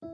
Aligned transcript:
Hallo, 0.00 0.12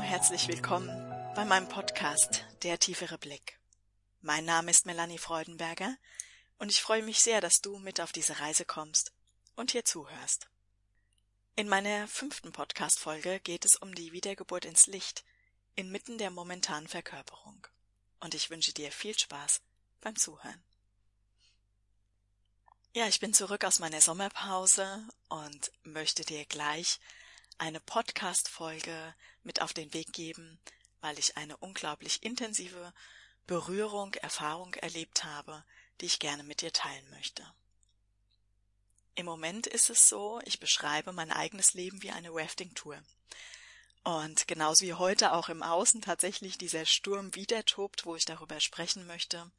herzlich 0.00 0.48
willkommen 0.48 0.88
bei 1.34 1.44
meinem 1.44 1.68
Podcast 1.68 2.46
Der 2.62 2.78
tiefere 2.78 3.18
Blick. 3.18 3.58
Mein 4.22 4.46
Name 4.46 4.70
ist 4.70 4.86
Melanie 4.86 5.18
Freudenberger 5.18 5.94
und 6.58 6.70
ich 6.70 6.80
freue 6.80 7.02
mich 7.02 7.20
sehr, 7.20 7.42
dass 7.42 7.60
du 7.60 7.76
mit 7.78 8.00
auf 8.00 8.12
diese 8.12 8.40
Reise 8.40 8.64
kommst 8.64 9.12
und 9.56 9.72
hier 9.72 9.84
zuhörst. 9.84 10.48
In 11.56 11.68
meiner 11.68 12.06
fünften 12.06 12.52
Podcast-Folge 12.52 13.40
geht 13.40 13.64
es 13.64 13.76
um 13.76 13.94
die 13.94 14.12
Wiedergeburt 14.12 14.64
ins 14.64 14.86
Licht 14.86 15.24
inmitten 15.74 16.18
der 16.18 16.30
momentanen 16.30 16.88
Verkörperung. 16.88 17.66
Und 18.20 18.34
ich 18.34 18.50
wünsche 18.50 18.72
dir 18.72 18.92
viel 18.92 19.18
Spaß 19.18 19.60
beim 20.00 20.16
Zuhören. 20.16 20.62
Ja, 22.94 23.06
ich 23.08 23.20
bin 23.20 23.34
zurück 23.34 23.64
aus 23.64 23.78
meiner 23.78 24.00
Sommerpause 24.00 25.06
und 25.28 25.70
möchte 25.82 26.24
dir 26.24 26.46
gleich 26.46 26.98
eine 27.58 27.80
Podcast-Folge 27.80 29.14
mit 29.42 29.60
auf 29.60 29.74
den 29.74 29.92
Weg 29.92 30.12
geben, 30.12 30.58
weil 31.00 31.18
ich 31.18 31.36
eine 31.36 31.56
unglaublich 31.58 32.22
intensive 32.22 32.94
Berührung, 33.46 34.14
Erfahrung 34.14 34.74
erlebt 34.74 35.24
habe, 35.24 35.64
die 36.00 36.06
ich 36.06 36.18
gerne 36.18 36.42
mit 36.42 36.62
dir 36.62 36.72
teilen 36.72 37.08
möchte. 37.10 37.46
Im 39.16 39.24
Moment 39.24 39.66
ist 39.66 39.88
es 39.88 40.10
so, 40.10 40.40
ich 40.44 40.60
beschreibe 40.60 41.10
mein 41.10 41.32
eigenes 41.32 41.72
Leben 41.72 42.02
wie 42.02 42.10
eine 42.10 42.28
Rafting-Tour. 42.30 43.02
Und 44.04 44.46
genauso 44.46 44.84
wie 44.84 44.92
heute 44.92 45.32
auch 45.32 45.48
im 45.48 45.62
Außen 45.62 46.02
tatsächlich 46.02 46.58
dieser 46.58 46.84
Sturm 46.84 47.34
wieder 47.34 47.64
tobt, 47.64 48.04
wo 48.04 48.14
ich 48.14 48.26
darüber 48.26 48.60
sprechen 48.60 49.06
möchte, 49.06 49.50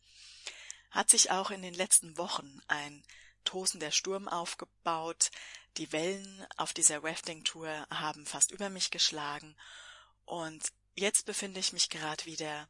hat 0.91 1.09
sich 1.09 1.31
auch 1.31 1.49
in 1.49 1.63
den 1.63 1.73
letzten 1.73 2.17
Wochen 2.19 2.61
ein 2.67 3.03
tosender 3.45 3.91
Sturm 3.91 4.27
aufgebaut. 4.27 5.31
Die 5.77 5.91
Wellen 5.91 6.45
auf 6.57 6.71
dieser 6.71 7.03
Rafting-Tour 7.03 7.87
haben 7.89 8.27
fast 8.27 8.51
über 8.51 8.69
mich 8.69 8.91
geschlagen. 8.91 9.55
Und 10.25 10.71
jetzt 10.95 11.25
befinde 11.25 11.59
ich 11.59 11.73
mich 11.73 11.89
gerade 11.89 12.25
wieder 12.25 12.69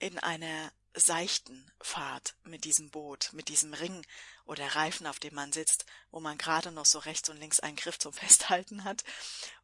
in 0.00 0.18
einer 0.18 0.72
seichten 0.94 1.70
Fahrt 1.80 2.36
mit 2.44 2.64
diesem 2.64 2.90
Boot, 2.90 3.30
mit 3.32 3.48
diesem 3.48 3.74
Ring 3.74 4.06
oder 4.46 4.66
Reifen, 4.66 5.06
auf 5.06 5.18
dem 5.18 5.34
man 5.34 5.52
sitzt, 5.52 5.86
wo 6.10 6.20
man 6.20 6.38
gerade 6.38 6.70
noch 6.70 6.86
so 6.86 7.00
rechts 7.00 7.28
und 7.28 7.38
links 7.38 7.60
einen 7.60 7.76
Griff 7.76 7.98
zum 7.98 8.12
Festhalten 8.14 8.84
hat 8.84 9.04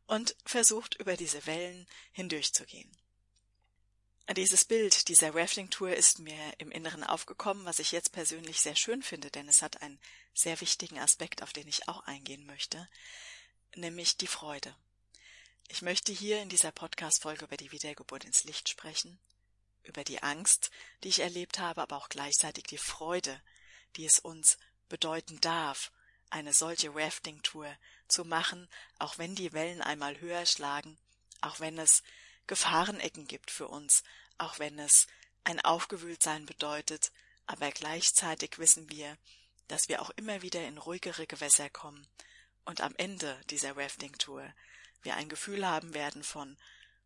und 0.06 0.36
versucht 0.45 0.97
über 0.97 1.17
diese 1.17 1.47
Wellen 1.47 1.86
hindurchzugehen. 2.12 2.91
Dieses 4.36 4.64
Bild 4.64 5.08
dieser 5.08 5.34
Rafting-Tour 5.34 5.92
ist 5.92 6.20
mir 6.20 6.55
im 6.58 6.70
Inneren 6.70 7.03
aufgekommen, 7.03 7.64
was 7.64 7.81
ich 7.81 7.91
jetzt 7.91 8.12
persönlich 8.12 8.61
sehr 8.61 8.77
schön 8.77 9.03
finde, 9.03 9.28
denn 9.31 9.48
es 9.48 9.61
hat 9.61 9.83
einen 9.83 9.98
sehr 10.34 10.61
wichtigen 10.61 11.01
Aspekt, 11.01 11.42
auf 11.42 11.53
den 11.53 11.67
ich 11.67 11.89
auch 11.89 12.05
eingehen 12.05 12.47
möchte, 12.47 12.89
nämlich 13.75 14.17
die 14.17 14.28
Freude. 14.28 14.77
Ich 15.69 15.83
möchte 15.83 16.12
hier 16.12 16.42
in 16.42 16.48
dieser 16.48 16.70
Podcast-Folge 16.70 17.45
über 17.45 17.56
die 17.56 17.73
Wiedergeburt 17.73 18.25
ins 18.25 18.45
Licht 18.45 18.69
sprechen, 18.69 19.19
über 19.84 20.05
die 20.05 20.23
Angst, 20.23 20.70
die 21.03 21.09
ich 21.09 21.20
erlebt 21.20 21.59
habe, 21.59 21.83
aber 21.83 21.97
auch 21.97 22.09
gleichzeitig 22.09 22.64
die 22.64 22.78
Freude, 22.78 23.41
die 23.97 24.05
es 24.05 24.19
uns 24.19 24.59
bedeuten 24.89 25.41
darf, 25.41 25.92
eine 26.31 26.53
solche 26.53 26.95
Rafting-Tour 26.95 27.75
zu 28.08 28.25
machen, 28.25 28.69
auch 28.98 29.19
wenn 29.19 29.34
die 29.34 29.53
Wellen 29.53 29.83
einmal 29.83 30.20
höher 30.20 30.47
schlagen, 30.47 30.98
auch 31.41 31.61
wenn 31.61 31.78
es 31.78 32.03
Gefahrenecken 32.47 33.27
gibt 33.27 33.51
für 33.51 33.69
uns, 33.69 34.03
auch 34.39 34.58
wenn 34.58 34.79
es 34.79 35.07
ein 35.45 35.61
Aufgewühltsein 35.61 36.46
bedeutet, 36.46 37.13
aber 37.46 37.70
gleichzeitig 37.70 38.58
wissen 38.58 38.90
wir, 38.90 39.17
dass 39.69 39.89
wir 39.89 40.02
auch 40.02 40.11
immer 40.11 40.42
wieder 40.42 40.67
in 40.67 40.79
ruhigere 40.79 41.27
Gewässer 41.27 41.70
kommen 41.70 42.07
und 42.64 42.80
am 42.80 42.95
Ende 42.96 43.40
dieser 43.51 43.77
Rafting-Tour 43.77 44.52
wir 45.02 45.17
ein 45.17 45.29
Gefühl 45.29 45.67
haben 45.67 45.95
werden 45.95 46.23
von 46.23 46.57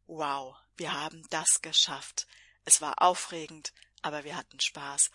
Wow, 0.07 0.57
wir 0.77 0.93
haben 0.93 1.27
das 1.31 1.63
geschafft. 1.63 2.27
Es 2.65 2.81
war 2.81 3.03
aufregend, 3.03 3.73
aber 4.03 4.25
wir 4.25 4.37
hatten 4.37 4.61
Spaß. 4.61 5.11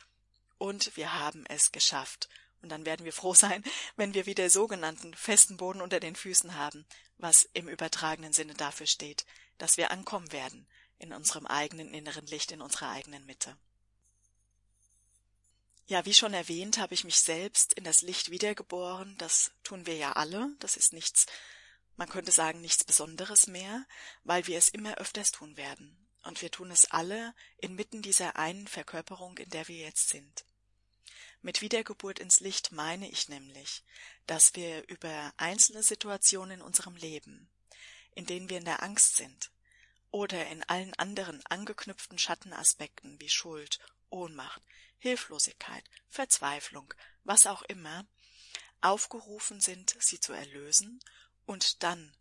Und 0.58 0.96
wir 0.98 1.14
haben 1.14 1.46
es 1.48 1.72
geschafft. 1.72 2.30
Und 2.62 2.70
dann 2.70 2.86
werden 2.86 3.06
wir 3.06 3.14
froh 3.14 3.34
sein, 3.36 3.64
wenn 3.96 4.14
wir 4.14 4.26
wieder 4.26 4.50
sogenannten 4.50 5.14
festen 5.14 5.58
Boden 5.58 5.82
unter 5.82 6.00
den 6.00 6.16
Füßen 6.16 6.56
haben, 6.56 6.86
was 7.18 7.50
im 7.54 7.68
übertragenen 7.68 8.34
Sinne 8.34 8.54
dafür 8.54 8.88
steht, 8.88 9.26
dass 9.58 9.78
wir 9.78 9.92
ankommen 9.92 10.32
werden 10.32 10.68
in 10.98 11.14
unserem 11.14 11.46
eigenen 11.46 11.94
inneren 11.94 12.26
Licht, 12.28 12.52
in 12.52 12.62
unserer 12.62 12.90
eigenen 12.90 13.26
Mitte. 13.26 13.58
Ja, 15.88 16.06
wie 16.06 16.14
schon 16.14 16.36
erwähnt, 16.36 16.78
habe 16.78 16.94
ich 16.94 17.04
mich 17.04 17.20
selbst 17.20 17.74
in 17.74 17.84
das 17.84 18.02
Licht 18.02 18.30
wiedergeboren. 18.30 19.18
Das 19.18 19.52
tun 19.64 19.88
wir 19.88 19.96
ja 19.96 20.12
alle. 20.12 20.56
Das 20.60 20.78
ist 20.78 20.94
nichts, 20.94 21.26
man 21.96 22.08
könnte 22.08 22.32
sagen, 22.32 22.62
nichts 22.62 22.84
Besonderes 22.84 23.48
mehr, 23.48 23.86
weil 24.24 24.46
wir 24.46 24.58
es 24.58 24.70
immer 24.70 24.96
öfters 25.00 25.32
tun 25.32 25.58
werden. 25.58 26.09
Und 26.24 26.42
wir 26.42 26.52
tun 26.52 26.72
es 26.72 26.92
alle 26.92 27.34
inmitten 27.58 28.02
dieser 28.02 28.36
einen 28.36 28.68
Verkörperung, 28.68 29.38
in 29.38 29.50
der 29.50 29.68
wir 29.68 29.78
jetzt 29.78 30.10
sind. 30.10 30.46
Mit 31.42 31.62
Wiedergeburt 31.62 32.20
ins 32.20 32.42
Licht 32.42 32.74
meine 32.74 33.10
ich 33.10 33.30
nämlich, 33.30 33.84
dass 34.28 34.56
wir 34.56 34.88
über 34.90 35.34
einzelne 35.38 35.84
Situationen 35.84 36.60
in 36.60 36.62
unserem 36.62 36.98
Leben, 36.98 37.50
in 38.12 38.26
denen 38.26 38.50
wir 38.50 38.58
in 38.58 38.66
der 38.66 38.84
Angst 38.84 39.16
sind, 39.16 39.52
oder 40.12 40.48
in 40.48 40.64
allen 40.64 40.94
anderen 40.96 41.46
angeknüpften 41.46 42.18
Schattenaspekten 42.18 43.20
wie 43.22 43.30
Schuld, 43.30 43.80
Ohnmacht, 44.10 44.62
Hilflosigkeit, 44.98 45.84
Verzweiflung, 46.10 46.94
was 47.24 47.48
auch 47.48 47.62
immer, 47.64 48.06
aufgerufen 48.82 49.62
sind, 49.62 49.96
sie 50.00 50.20
zu 50.20 50.34
erlösen 50.34 51.00
und 51.46 51.84
dann 51.84 52.14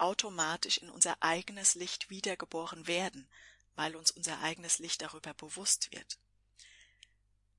automatisch 0.00 0.78
in 0.78 0.90
unser 0.90 1.22
eigenes 1.22 1.74
Licht 1.74 2.10
wiedergeboren 2.10 2.86
werden, 2.86 3.28
weil 3.76 3.96
uns 3.96 4.10
unser 4.10 4.40
eigenes 4.40 4.78
Licht 4.78 5.02
darüber 5.02 5.34
bewusst 5.34 5.92
wird. 5.92 6.18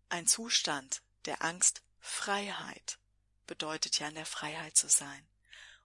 Ein 0.09 0.28
Zustand 0.28 1.02
der 1.25 1.41
Angst 1.41 1.81
Freiheit 2.00 2.97
bedeutet 3.47 4.00
ja 4.00 4.07
in 4.07 4.16
der 4.16 4.25
Freiheit 4.25 4.75
zu 4.75 4.90
sein. 4.90 5.28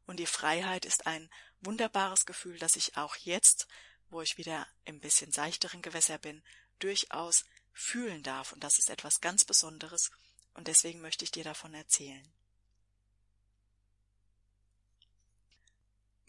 Und 0.07 0.19
die 0.19 0.27
Freiheit 0.27 0.85
ist 0.85 1.07
ein 1.07 1.31
wunderbares 1.61 2.27
Gefühl, 2.27 2.59
das 2.59 2.77
ich 2.77 2.97
auch 2.97 3.17
jetzt, 3.17 3.67
wo 4.09 4.23
ich 4.23 4.39
wieder 4.39 4.67
im 4.85 5.01
bisschen 5.01 5.33
seichteren 5.33 5.83
Gewässer 5.83 6.19
bin, 6.19 6.43
durchaus 6.79 7.45
fühlen 7.73 8.23
darf. 8.23 8.53
Und 8.53 8.63
das 8.63 8.79
ist 8.79 8.89
etwas 8.89 9.21
ganz 9.21 9.45
Besonderes. 9.45 10.11
Und 10.55 10.69
deswegen 10.69 11.01
möchte 11.01 11.25
ich 11.25 11.31
dir 11.31 11.45
davon 11.45 11.75
erzählen. 11.75 12.27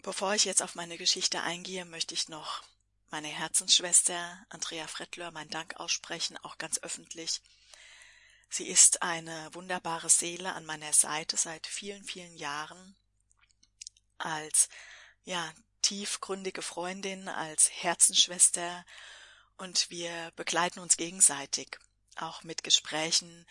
Bevor 0.07 0.33
ich 0.33 0.45
jetzt 0.45 0.61
auf 0.63 0.75
meine 0.75 0.97
Geschichte 0.97 1.41
eingehe, 1.41 1.83
möchte 1.83 2.13
ich 2.13 2.29
noch 2.29 2.63
meine 3.09 3.27
Herzensschwester 3.27 4.41
Andrea 4.47 4.87
Frettlör 4.87 5.31
meinen 5.31 5.49
Dank 5.49 5.75
aussprechen, 5.81 6.37
auch 6.43 6.57
ganz 6.57 6.79
öffentlich. 6.81 7.41
Sie 8.49 8.69
ist 8.69 9.01
eine 9.01 9.53
wunderbare 9.53 10.09
Seele 10.09 10.53
an 10.53 10.65
meiner 10.65 10.93
Seite 10.93 11.35
seit 11.35 11.67
vielen, 11.67 12.05
vielen 12.05 12.37
Jahren 12.37 12.95
als 14.17 14.69
ja 15.25 15.53
tiefgründige 15.81 16.61
Freundin, 16.61 17.27
als 17.27 17.69
Herzensschwester 17.69 18.85
und 19.57 19.89
wir 19.89 20.31
begleiten 20.37 20.79
uns 20.79 20.95
gegenseitig, 20.95 21.77
auch 22.15 22.43
mit 22.43 22.63
Gesprächen 22.63 23.45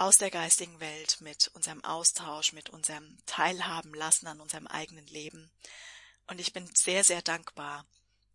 aus 0.00 0.16
der 0.16 0.30
geistigen 0.30 0.80
Welt, 0.80 1.20
mit 1.20 1.48
unserem 1.52 1.84
Austausch, 1.84 2.54
mit 2.54 2.70
unserem 2.70 3.18
Teilhaben 3.26 3.92
lassen 3.92 4.28
an 4.28 4.40
unserem 4.40 4.66
eigenen 4.66 5.06
Leben. 5.08 5.50
Und 6.30 6.40
ich 6.40 6.52
bin 6.52 6.70
sehr, 6.76 7.02
sehr 7.02 7.22
dankbar, 7.22 7.84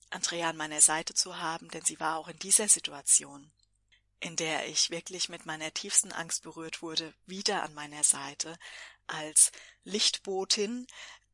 Andrea 0.09 0.49
an 0.49 0.57
meiner 0.57 0.81
Seite 0.81 1.13
zu 1.13 1.37
haben, 1.37 1.69
denn 1.69 1.85
sie 1.85 1.97
war 1.97 2.17
auch 2.17 2.27
in 2.27 2.37
dieser 2.39 2.67
Situation, 2.67 3.49
in 4.19 4.35
der 4.35 4.67
ich 4.67 4.89
wirklich 4.89 5.29
mit 5.29 5.45
meiner 5.45 5.73
tiefsten 5.73 6.11
Angst 6.11 6.43
berührt 6.43 6.81
wurde, 6.81 7.13
wieder 7.25 7.63
an 7.63 7.73
meiner 7.73 8.03
Seite 8.03 8.59
als 9.07 9.53
Lichtbotin, 9.85 10.87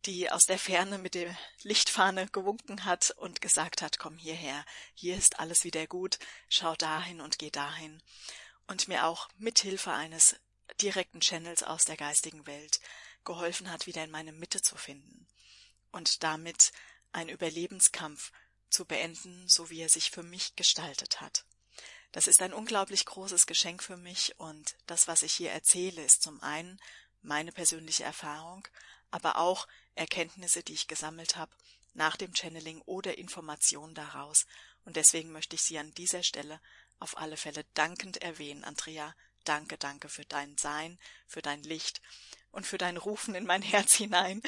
die 0.05 0.29
aus 0.29 0.43
der 0.43 0.59
Ferne 0.59 0.99
mit 0.99 1.15
der 1.15 1.35
Lichtfahne 1.63 2.27
gewunken 2.27 2.85
hat 2.85 3.09
und 3.17 3.41
gesagt 3.41 3.81
hat, 3.81 3.97
komm 3.97 4.19
hierher, 4.19 4.63
hier 4.93 5.17
ist 5.17 5.39
alles 5.39 5.63
wieder 5.63 5.87
gut, 5.87 6.19
schau 6.47 6.75
dahin 6.75 7.21
und 7.21 7.39
geh 7.39 7.49
dahin. 7.49 8.03
Und 8.67 8.87
mir 8.87 9.07
auch 9.07 9.29
mit 9.39 9.57
Hilfe 9.57 9.93
eines 9.93 10.35
direkten 10.79 11.21
Channels 11.21 11.63
aus 11.63 11.85
der 11.85 11.97
geistigen 11.97 12.45
Welt 12.45 12.79
geholfen 13.25 13.71
hat, 13.71 13.87
wieder 13.87 14.03
in 14.03 14.11
meine 14.11 14.31
Mitte 14.31 14.61
zu 14.61 14.77
finden 14.77 15.25
und 15.91 16.23
damit 16.23 16.71
ein 17.11 17.29
Überlebenskampf 17.29 18.31
zu 18.69 18.85
beenden, 18.85 19.47
so 19.47 19.69
wie 19.69 19.81
er 19.81 19.89
sich 19.89 20.11
für 20.11 20.23
mich 20.23 20.55
gestaltet 20.55 21.21
hat. 21.21 21.45
Das 22.11 22.27
ist 22.27 22.41
ein 22.41 22.53
unglaublich 22.53 23.05
großes 23.05 23.45
Geschenk 23.45 23.83
für 23.83 23.97
mich 23.97 24.37
und 24.39 24.75
das, 24.87 25.07
was 25.07 25.23
ich 25.23 25.33
hier 25.33 25.51
erzähle, 25.51 26.03
ist 26.03 26.21
zum 26.21 26.41
einen 26.41 26.79
meine 27.21 27.51
persönliche 27.51 28.03
Erfahrung, 28.03 28.67
aber 29.11 29.37
auch 29.37 29.67
Erkenntnisse, 29.95 30.63
die 30.63 30.73
ich 30.73 30.87
gesammelt 30.87 31.35
habe 31.35 31.55
nach 31.93 32.15
dem 32.15 32.33
Channeling 32.33 32.81
oder 32.85 33.17
Informationen 33.17 33.93
daraus. 33.93 34.45
Und 34.85 34.95
deswegen 34.95 35.31
möchte 35.31 35.55
ich 35.55 35.61
Sie 35.61 35.77
an 35.77 35.93
dieser 35.93 36.23
Stelle 36.23 36.59
auf 36.99 37.17
alle 37.17 37.37
Fälle 37.37 37.65
dankend 37.73 38.17
erwähnen, 38.17 38.63
Andrea. 38.63 39.15
Danke, 39.43 39.77
danke 39.77 40.09
für 40.09 40.25
dein 40.25 40.57
Sein, 40.57 40.99
für 41.27 41.41
dein 41.41 41.63
Licht 41.63 42.01
und 42.51 42.67
für 42.67 42.77
dein 42.77 42.97
Rufen 42.97 43.35
in 43.35 43.45
mein 43.45 43.61
Herz 43.61 43.93
hinein, 43.93 44.41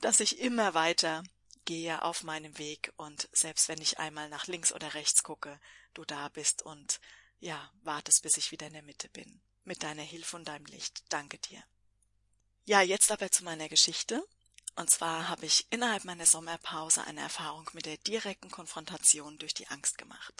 dass 0.00 0.20
ich 0.20 0.38
immer 0.38 0.74
weiter 0.74 1.22
gehe 1.64 2.02
auf 2.02 2.22
meinem 2.22 2.56
Weg 2.56 2.92
und 2.96 3.28
selbst 3.32 3.68
wenn 3.68 3.80
ich 3.80 3.98
einmal 3.98 4.28
nach 4.30 4.46
links 4.46 4.72
oder 4.72 4.94
rechts 4.94 5.22
gucke, 5.22 5.60
du 5.92 6.04
da 6.04 6.28
bist 6.28 6.62
und 6.62 7.00
ja, 7.40 7.70
wartest, 7.82 8.22
bis 8.22 8.36
ich 8.36 8.50
wieder 8.52 8.66
in 8.66 8.72
der 8.72 8.82
Mitte 8.82 9.08
bin. 9.10 9.40
Mit 9.64 9.82
deiner 9.82 10.02
Hilfe 10.02 10.36
und 10.36 10.48
deinem 10.48 10.64
Licht. 10.66 11.04
Danke 11.10 11.38
dir. 11.38 11.62
Ja, 12.64 12.80
jetzt 12.80 13.12
aber 13.12 13.30
zu 13.30 13.44
meiner 13.44 13.68
Geschichte. 13.68 14.26
Und 14.76 14.90
zwar 14.90 15.28
habe 15.28 15.46
ich 15.46 15.66
innerhalb 15.70 16.04
meiner 16.04 16.26
Sommerpause 16.26 17.04
eine 17.04 17.20
Erfahrung 17.20 17.68
mit 17.72 17.86
der 17.86 17.96
direkten 17.98 18.50
Konfrontation 18.50 19.38
durch 19.38 19.54
die 19.54 19.68
Angst 19.68 19.98
gemacht. 19.98 20.34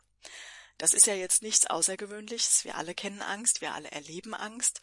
Das 0.78 0.94
ist 0.94 1.06
ja 1.06 1.14
jetzt 1.14 1.42
nichts 1.42 1.66
Außergewöhnliches. 1.66 2.64
Wir 2.64 2.76
alle 2.76 2.94
kennen 2.94 3.20
Angst, 3.20 3.60
wir 3.60 3.74
alle 3.74 3.90
erleben 3.90 4.34
Angst. 4.34 4.80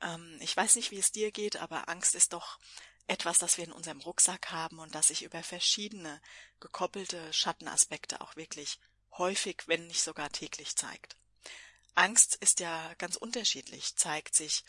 Ähm, 0.00 0.38
ich 0.40 0.56
weiß 0.56 0.74
nicht, 0.74 0.90
wie 0.90 0.98
es 0.98 1.12
dir 1.12 1.30
geht, 1.30 1.56
aber 1.56 1.88
Angst 1.88 2.14
ist 2.14 2.32
doch 2.32 2.58
etwas, 3.06 3.38
das 3.38 3.56
wir 3.56 3.64
in 3.64 3.72
unserem 3.72 4.00
Rucksack 4.00 4.50
haben 4.50 4.78
und 4.78 4.94
das 4.94 5.08
sich 5.08 5.22
über 5.22 5.42
verschiedene 5.42 6.20
gekoppelte 6.60 7.32
Schattenaspekte 7.32 8.20
auch 8.20 8.36
wirklich 8.36 8.78
häufig, 9.18 9.62
wenn 9.66 9.86
nicht 9.86 10.02
sogar 10.02 10.30
täglich 10.30 10.76
zeigt. 10.76 11.16
Angst 11.94 12.36
ist 12.36 12.60
ja 12.60 12.94
ganz 12.94 13.16
unterschiedlich, 13.16 13.96
zeigt 13.96 14.34
sich 14.34 14.64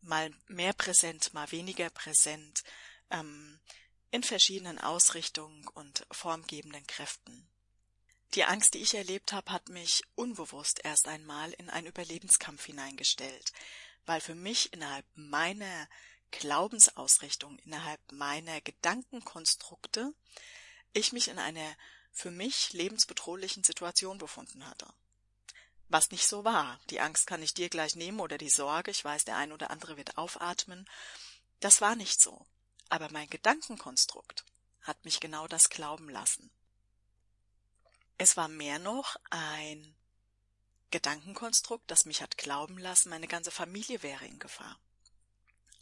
mal 0.00 0.30
mehr 0.46 0.72
präsent, 0.72 1.32
mal 1.34 1.50
weniger 1.50 1.90
präsent, 1.90 2.62
ähm, 3.10 3.60
in 4.10 4.22
verschiedenen 4.22 4.78
Ausrichtungen 4.78 5.66
und 5.68 6.06
formgebenden 6.10 6.86
Kräften. 6.86 7.48
Die 8.34 8.44
Angst, 8.44 8.74
die 8.74 8.78
ich 8.78 8.94
erlebt 8.94 9.32
habe, 9.32 9.50
hat 9.52 9.68
mich 9.70 10.02
unbewusst 10.14 10.80
erst 10.84 11.08
einmal 11.08 11.52
in 11.52 11.70
einen 11.70 11.86
Überlebenskampf 11.86 12.66
hineingestellt, 12.66 13.52
weil 14.04 14.20
für 14.20 14.34
mich 14.34 14.72
innerhalb 14.72 15.06
meiner 15.14 15.88
Glaubensausrichtung, 16.30 17.58
innerhalb 17.60 18.00
meiner 18.12 18.60
Gedankenkonstrukte 18.60 20.12
ich 20.92 21.12
mich 21.12 21.28
in 21.28 21.38
einer 21.38 21.76
für 22.12 22.30
mich 22.30 22.72
lebensbedrohlichen 22.72 23.64
Situation 23.64 24.18
befunden 24.18 24.66
hatte. 24.66 24.92
Was 25.88 26.10
nicht 26.10 26.26
so 26.26 26.44
war. 26.44 26.78
Die 26.90 27.00
Angst 27.00 27.26
kann 27.26 27.42
ich 27.42 27.54
dir 27.54 27.70
gleich 27.70 27.96
nehmen 27.96 28.20
oder 28.20 28.36
die 28.36 28.50
Sorge, 28.50 28.90
ich 28.90 29.02
weiß, 29.02 29.24
der 29.24 29.36
ein 29.36 29.52
oder 29.52 29.70
andere 29.70 29.96
wird 29.96 30.18
aufatmen. 30.18 30.88
Das 31.60 31.80
war 31.80 31.96
nicht 31.96 32.20
so. 32.20 32.46
Aber 32.90 33.10
mein 33.10 33.30
Gedankenkonstrukt 33.30 34.44
hat 34.82 35.02
mich 35.04 35.20
genau 35.20 35.46
das 35.46 35.70
glauben 35.70 36.10
lassen. 36.10 36.50
Es 38.18 38.36
war 38.36 38.48
mehr 38.48 38.80
noch 38.80 39.16
ein 39.30 39.94
Gedankenkonstrukt, 40.90 41.88
das 41.88 42.04
mich 42.04 42.20
hat 42.20 42.36
glauben 42.36 42.76
lassen, 42.78 43.10
meine 43.10 43.28
ganze 43.28 43.52
Familie 43.52 44.02
wäre 44.02 44.26
in 44.26 44.40
Gefahr. 44.40 44.78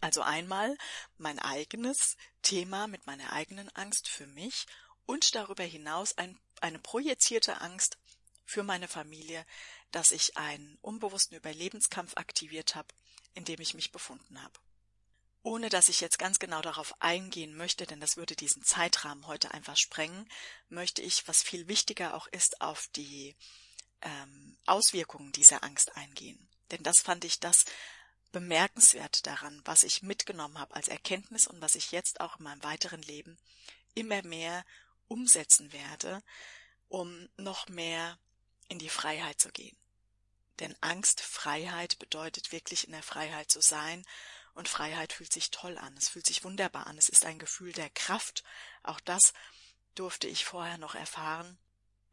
Also 0.00 0.20
einmal 0.20 0.76
mein 1.16 1.38
eigenes 1.38 2.16
Thema 2.42 2.88
mit 2.88 3.06
meiner 3.06 3.32
eigenen 3.32 3.74
Angst 3.74 4.08
für 4.08 4.26
mich 4.26 4.66
und 5.06 5.34
darüber 5.34 5.64
hinaus 5.64 6.18
ein, 6.18 6.38
eine 6.60 6.78
projizierte 6.78 7.60
Angst 7.62 7.96
für 8.44 8.62
meine 8.62 8.88
Familie, 8.88 9.46
dass 9.90 10.10
ich 10.10 10.36
einen 10.36 10.76
unbewussten 10.82 11.36
Überlebenskampf 11.36 12.16
aktiviert 12.16 12.74
habe, 12.74 12.88
in 13.34 13.44
dem 13.44 13.60
ich 13.60 13.74
mich 13.74 13.92
befunden 13.92 14.42
habe. 14.42 14.58
Ohne 15.46 15.68
dass 15.68 15.88
ich 15.88 16.00
jetzt 16.00 16.18
ganz 16.18 16.40
genau 16.40 16.60
darauf 16.60 17.00
eingehen 17.00 17.56
möchte, 17.56 17.86
denn 17.86 18.00
das 18.00 18.16
würde 18.16 18.34
diesen 18.34 18.64
Zeitrahmen 18.64 19.28
heute 19.28 19.52
einfach 19.52 19.76
sprengen, 19.76 20.28
möchte 20.68 21.02
ich, 21.02 21.28
was 21.28 21.44
viel 21.44 21.68
wichtiger 21.68 22.14
auch 22.14 22.26
ist, 22.26 22.60
auf 22.60 22.88
die 22.96 23.36
ähm, 24.00 24.58
Auswirkungen 24.66 25.30
dieser 25.30 25.62
Angst 25.62 25.96
eingehen. 25.96 26.48
Denn 26.72 26.82
das 26.82 26.98
fand 26.98 27.24
ich 27.24 27.38
das 27.38 27.64
bemerkenswert 28.32 29.24
daran, 29.24 29.62
was 29.64 29.84
ich 29.84 30.02
mitgenommen 30.02 30.58
habe 30.58 30.74
als 30.74 30.88
Erkenntnis 30.88 31.46
und 31.46 31.60
was 31.60 31.76
ich 31.76 31.92
jetzt 31.92 32.20
auch 32.20 32.38
in 32.38 32.42
meinem 32.42 32.64
weiteren 32.64 33.02
Leben 33.02 33.38
immer 33.94 34.22
mehr 34.22 34.64
umsetzen 35.06 35.72
werde, 35.72 36.24
um 36.88 37.28
noch 37.36 37.68
mehr 37.68 38.18
in 38.68 38.80
die 38.80 38.88
Freiheit 38.88 39.40
zu 39.40 39.52
gehen. 39.52 39.76
Denn 40.58 40.74
Angst, 40.80 41.20
Freiheit 41.20 42.00
bedeutet 42.00 42.50
wirklich 42.50 42.86
in 42.86 42.92
der 42.92 43.04
Freiheit 43.04 43.48
zu 43.48 43.60
sein 43.60 44.04
und 44.56 44.68
Freiheit 44.68 45.12
fühlt 45.12 45.32
sich 45.32 45.50
toll 45.50 45.76
an, 45.78 45.94
es 45.96 46.08
fühlt 46.08 46.26
sich 46.26 46.42
wunderbar 46.42 46.86
an, 46.86 46.96
es 46.96 47.10
ist 47.10 47.26
ein 47.26 47.38
Gefühl 47.38 47.72
der 47.72 47.90
Kraft. 47.90 48.42
Auch 48.82 49.00
das 49.00 49.34
durfte 49.94 50.26
ich 50.26 50.44
vorher 50.44 50.78
noch 50.78 50.94
erfahren, 50.94 51.58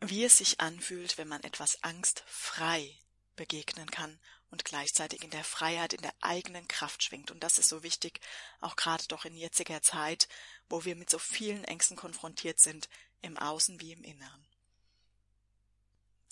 wie 0.02 0.26
es 0.26 0.38
sich 0.38 0.60
anfühlt, 0.60 1.18
wenn 1.18 1.30
man 1.30 1.42
etwas 1.44 1.82
angstfrei 1.84 2.98
begegnen 3.38 3.90
kann 3.90 4.20
und 4.52 4.66
gleichzeitig 4.66 5.24
in 5.24 5.30
der 5.30 5.46
Freiheit, 5.46 5.94
in 5.94 6.02
der 6.02 6.14
eigenen 6.20 6.68
Kraft 6.68 7.02
schwingt. 7.04 7.32
Und 7.32 7.42
das 7.42 7.58
ist 7.58 7.70
so 7.70 7.82
wichtig, 7.82 8.20
auch 8.60 8.76
gerade 8.76 9.08
doch 9.08 9.24
in 9.24 9.38
jetziger 9.38 9.82
Zeit, 9.82 10.28
wo 10.68 10.84
wir 10.84 10.98
mit 10.98 11.10
so 11.10 11.20
vielen 11.20 11.64
Ängsten 11.64 11.96
konfrontiert 11.96 12.60
sind, 12.60 12.90
im 13.22 13.38
Außen 13.38 13.80
wie 13.80 13.94
im 13.94 14.04
Inneren. 14.04 14.46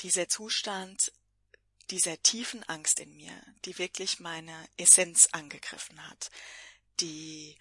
Dieser 0.02 0.28
Zustand 0.28 1.14
dieser 1.90 2.22
tiefen 2.22 2.64
Angst 2.64 3.00
in 3.00 3.16
mir, 3.16 3.34
die 3.66 3.78
wirklich 3.78 4.20
meine 4.20 4.56
Essenz 4.78 5.30
angegriffen 5.32 6.08
hat, 6.08 6.32
die 7.00 7.58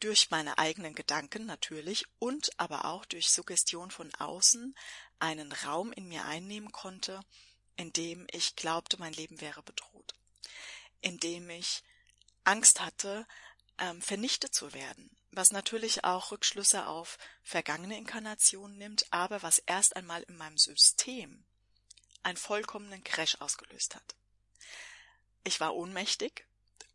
durch 0.00 0.30
meine 0.30 0.58
eigenen 0.58 0.94
Gedanken 0.94 1.46
natürlich 1.46 2.04
und 2.18 2.50
aber 2.58 2.84
auch 2.84 3.04
durch 3.04 3.30
Suggestion 3.30 3.90
von 3.90 4.14
außen 4.14 4.76
einen 5.18 5.52
Raum 5.52 5.92
in 5.92 6.08
mir 6.08 6.24
einnehmen 6.26 6.70
konnte, 6.72 7.20
in 7.76 7.92
dem 7.92 8.26
ich 8.30 8.56
glaubte, 8.56 8.98
mein 8.98 9.12
Leben 9.12 9.40
wäre 9.40 9.62
bedroht, 9.62 10.14
in 11.00 11.18
dem 11.18 11.48
ich 11.50 11.82
Angst 12.44 12.80
hatte, 12.80 13.26
ähm, 13.78 14.00
vernichtet 14.00 14.54
zu 14.54 14.72
werden, 14.72 15.10
was 15.30 15.50
natürlich 15.50 16.04
auch 16.04 16.30
Rückschlüsse 16.30 16.86
auf 16.86 17.18
vergangene 17.42 17.96
Inkarnationen 17.98 18.76
nimmt, 18.76 19.06
aber 19.10 19.42
was 19.42 19.58
erst 19.60 19.96
einmal 19.96 20.22
in 20.24 20.36
meinem 20.36 20.58
System 20.58 21.45
einen 22.26 22.36
vollkommenen 22.36 23.04
Crash 23.04 23.36
ausgelöst 23.40 23.94
hat. 23.94 24.16
Ich 25.44 25.60
war 25.60 25.76
ohnmächtig, 25.76 26.44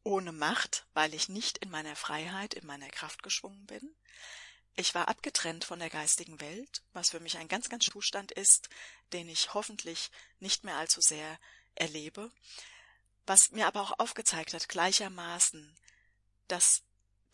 ohne 0.04 0.33
Macht, 0.33 0.86
weil 0.94 1.13
ich 1.13 1.30
nicht 1.30 1.57
in 1.60 1.69
meiner 1.69 1.95
Freiheit, 1.95 2.54
in 2.54 2.68
meiner 2.68 2.89
Kraft 2.89 3.24
geschwungen 3.24 3.66
bin. 3.66 3.95
Ich 4.75 4.94
war 4.94 5.08
abgetrennt 5.08 5.63
von 5.63 5.79
der 5.79 5.89
geistigen 5.89 6.41
Welt, 6.41 6.84
was 6.91 7.12
für 7.12 7.22
mich 7.22 7.38
ein 7.38 7.48
ganz, 7.48 7.70
ganz 7.70 7.86
Zustand 7.86 8.34
ist, 8.34 8.67
den 9.13 9.29
ich 9.29 9.53
hoffentlich 9.53 10.12
nicht 10.39 10.65
mehr 10.65 10.75
allzu 10.75 11.00
sehr 11.00 11.39
erlebe, 11.75 12.29
was 13.25 13.51
mir 13.51 13.67
aber 13.67 13.82
auch 13.82 14.00
aufgezeigt 14.00 14.53
hat 14.53 14.67
gleichermaßen, 14.67 15.77
dass 16.50 16.84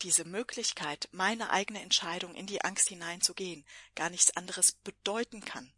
diese 0.02 0.24
Möglichkeit, 0.24 1.08
meine 1.10 1.50
eigene 1.50 1.82
Entscheidung 1.82 2.36
in 2.36 2.46
die 2.46 2.62
Angst 2.64 2.88
hineinzugehen, 2.88 3.66
gar 3.96 4.08
nichts 4.08 4.36
anderes 4.36 4.70
bedeuten 4.70 5.44
kann, 5.44 5.72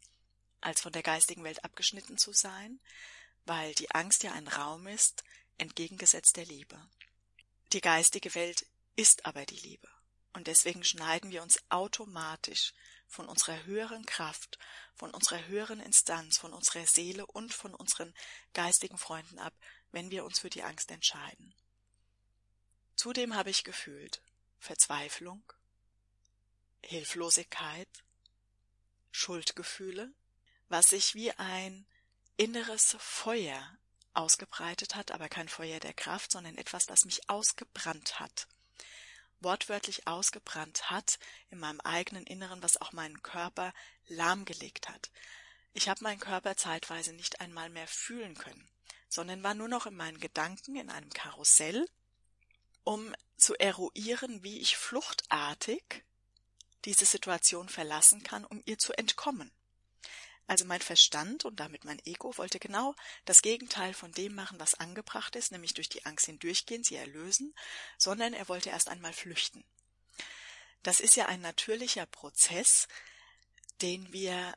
als 0.61 0.81
von 0.81 0.91
der 0.91 1.03
geistigen 1.03 1.43
Welt 1.43 1.63
abgeschnitten 1.63 2.17
zu 2.17 2.33
sein, 2.33 2.79
weil 3.45 3.73
die 3.75 3.91
Angst 3.91 4.23
ja 4.23 4.33
ein 4.33 4.47
Raum 4.47 4.87
ist, 4.87 5.23
entgegengesetzt 5.57 6.37
der 6.37 6.45
Liebe. 6.45 6.79
Die 7.73 7.81
geistige 7.81 8.33
Welt 8.35 8.65
ist 8.95 9.25
aber 9.25 9.45
die 9.45 9.59
Liebe. 9.59 9.87
Und 10.33 10.47
deswegen 10.47 10.83
schneiden 10.83 11.31
wir 11.31 11.41
uns 11.41 11.59
automatisch 11.69 12.73
von 13.07 13.27
unserer 13.27 13.65
höheren 13.65 14.05
Kraft, 14.05 14.57
von 14.95 15.11
unserer 15.11 15.45
höheren 15.47 15.81
Instanz, 15.81 16.37
von 16.37 16.53
unserer 16.53 16.85
Seele 16.85 17.25
und 17.25 17.53
von 17.53 17.75
unseren 17.75 18.13
geistigen 18.53 18.97
Freunden 18.97 19.39
ab, 19.39 19.53
wenn 19.91 20.11
wir 20.11 20.23
uns 20.23 20.39
für 20.39 20.49
die 20.49 20.63
Angst 20.63 20.91
entscheiden. 20.91 21.53
Zudem 22.95 23.35
habe 23.35 23.49
ich 23.49 23.63
gefühlt 23.63 24.21
Verzweiflung, 24.59 25.43
Hilflosigkeit, 26.83 27.89
Schuldgefühle, 29.11 30.13
was 30.71 30.89
sich 30.89 31.15
wie 31.15 31.31
ein 31.31 31.85
inneres 32.37 32.95
Feuer 32.99 33.77
ausgebreitet 34.13 34.95
hat, 34.95 35.11
aber 35.11 35.29
kein 35.29 35.47
Feuer 35.47 35.79
der 35.79 35.93
Kraft, 35.93 36.31
sondern 36.31 36.57
etwas, 36.57 36.85
das 36.85 37.05
mich 37.05 37.29
ausgebrannt 37.29 38.19
hat. 38.19 38.47
Wortwörtlich 39.39 40.07
ausgebrannt 40.07 40.89
hat 40.89 41.19
in 41.49 41.59
meinem 41.59 41.81
eigenen 41.81 42.25
Inneren, 42.25 42.61
was 42.61 42.79
auch 42.79 42.93
meinen 42.93 43.21
Körper 43.21 43.73
lahmgelegt 44.07 44.89
hat. 44.89 45.11
Ich 45.73 45.89
habe 45.89 46.03
meinen 46.03 46.19
Körper 46.19 46.55
zeitweise 46.55 47.13
nicht 47.13 47.41
einmal 47.41 47.69
mehr 47.69 47.87
fühlen 47.87 48.35
können, 48.35 48.69
sondern 49.09 49.43
war 49.43 49.53
nur 49.53 49.67
noch 49.67 49.85
in 49.85 49.95
meinen 49.95 50.19
Gedanken 50.19 50.75
in 50.75 50.89
einem 50.89 51.09
Karussell, 51.09 51.87
um 52.83 53.13
zu 53.37 53.55
eruieren, 53.55 54.43
wie 54.43 54.59
ich 54.59 54.77
fluchtartig 54.77 56.03
diese 56.85 57.05
Situation 57.05 57.69
verlassen 57.69 58.23
kann, 58.23 58.45
um 58.45 58.61
ihr 58.65 58.77
zu 58.77 58.93
entkommen. 58.93 59.51
Also 60.51 60.65
mein 60.65 60.81
Verstand 60.81 61.45
und 61.45 61.61
damit 61.61 61.85
mein 61.85 62.01
Ego 62.03 62.37
wollte 62.37 62.59
genau 62.59 62.93
das 63.23 63.41
Gegenteil 63.41 63.93
von 63.93 64.11
dem 64.11 64.35
machen, 64.35 64.59
was 64.59 64.73
angebracht 64.73 65.37
ist, 65.37 65.53
nämlich 65.53 65.73
durch 65.73 65.87
die 65.87 66.05
Angst 66.05 66.25
hindurchgehen, 66.25 66.83
sie 66.83 66.97
erlösen, 66.97 67.55
sondern 67.97 68.33
er 68.33 68.49
wollte 68.49 68.69
erst 68.69 68.89
einmal 68.89 69.13
flüchten. 69.13 69.63
Das 70.83 70.99
ist 70.99 71.15
ja 71.15 71.27
ein 71.27 71.39
natürlicher 71.39 72.05
Prozess, 72.05 72.89
den 73.81 74.11
wir 74.11 74.53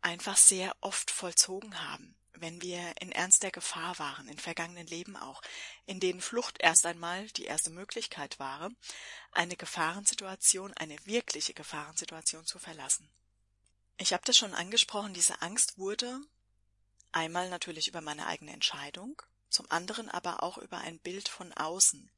einfach 0.00 0.38
sehr 0.38 0.74
oft 0.80 1.10
vollzogen 1.10 1.78
haben, 1.78 2.16
wenn 2.32 2.62
wir 2.62 2.94
in 3.02 3.12
ernster 3.12 3.50
Gefahr 3.50 3.98
waren, 3.98 4.26
in 4.28 4.38
vergangenen 4.38 4.86
Leben 4.86 5.14
auch, 5.14 5.42
in 5.84 6.00
denen 6.00 6.22
Flucht 6.22 6.56
erst 6.58 6.86
einmal 6.86 7.26
die 7.32 7.44
erste 7.44 7.68
Möglichkeit 7.68 8.38
war, 8.38 8.70
eine 9.30 9.56
Gefahrensituation, 9.56 10.72
eine 10.72 10.96
wirkliche 11.04 11.52
Gefahrensituation 11.52 12.46
zu 12.46 12.58
verlassen. 12.58 13.10
Ich 13.96 14.12
habe 14.12 14.24
das 14.24 14.36
schon 14.36 14.54
angesprochen, 14.54 15.14
diese 15.14 15.40
Angst 15.40 15.78
wurde 15.78 16.20
einmal 17.12 17.48
natürlich 17.48 17.86
über 17.88 18.00
meine 18.00 18.26
eigene 18.26 18.52
Entscheidung, 18.52 19.22
zum 19.50 19.70
anderen 19.70 20.08
aber 20.08 20.42
auch 20.42 20.58
über 20.58 20.78
ein 20.78 20.98
Bild 20.98 21.28
von 21.28 21.52
außen 21.52 22.10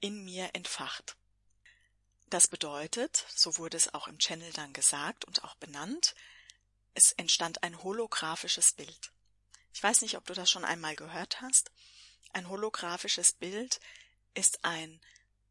in 0.00 0.24
mir 0.24 0.50
entfacht. 0.54 1.16
Das 2.30 2.46
bedeutet, 2.46 3.26
so 3.34 3.56
wurde 3.56 3.76
es 3.76 3.94
auch 3.94 4.08
im 4.08 4.18
Channel 4.18 4.52
dann 4.52 4.72
gesagt 4.72 5.24
und 5.24 5.44
auch 5.44 5.56
benannt, 5.56 6.14
es 6.94 7.12
entstand 7.12 7.62
ein 7.62 7.82
holographisches 7.82 8.72
Bild. 8.72 9.12
Ich 9.72 9.82
weiß 9.82 10.00
nicht, 10.02 10.16
ob 10.16 10.24
du 10.24 10.34
das 10.34 10.50
schon 10.50 10.64
einmal 10.64 10.96
gehört 10.96 11.40
hast. 11.40 11.70
Ein 12.32 12.48
holographisches 12.48 13.32
Bild 13.32 13.80
ist 14.34 14.64
ein 14.64 15.00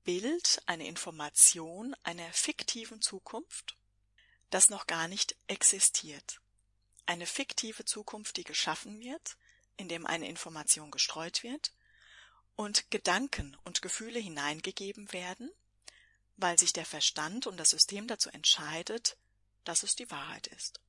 Bild, 0.04 0.62
eine 0.66 0.88
Information 0.88 1.96
einer 2.04 2.32
fiktiven 2.34 3.02
Zukunft, 3.02 3.78
das 4.56 4.70
noch 4.70 4.88
gar 4.88 5.10
nicht 5.10 5.36
existiert. 5.48 6.40
Eine 7.06 7.26
fiktive 7.26 7.84
Zukunft, 7.84 8.38
die 8.38 8.46
geschaffen 8.46 9.02
wird, 9.02 9.36
in 9.76 9.90
dem 9.90 10.08
eine 10.08 10.30
Information 10.30 10.92
gestreut 10.92 11.44
wird 11.44 11.74
und 12.56 12.90
Gedanken 12.90 13.58
und 13.66 13.82
Gefühle 13.82 14.18
hineingegeben 14.18 15.12
werden, 15.12 15.52
weil 16.38 16.58
sich 16.58 16.72
der 16.72 16.86
Verstand 16.86 17.48
und 17.48 17.58
das 17.58 17.72
System 17.72 18.08
dazu 18.08 18.30
entscheidet, 18.30 19.18
dass 19.66 19.84
es 19.84 19.98
die 19.98 20.10
Wahrheit 20.10 20.48
ist. 20.48 20.80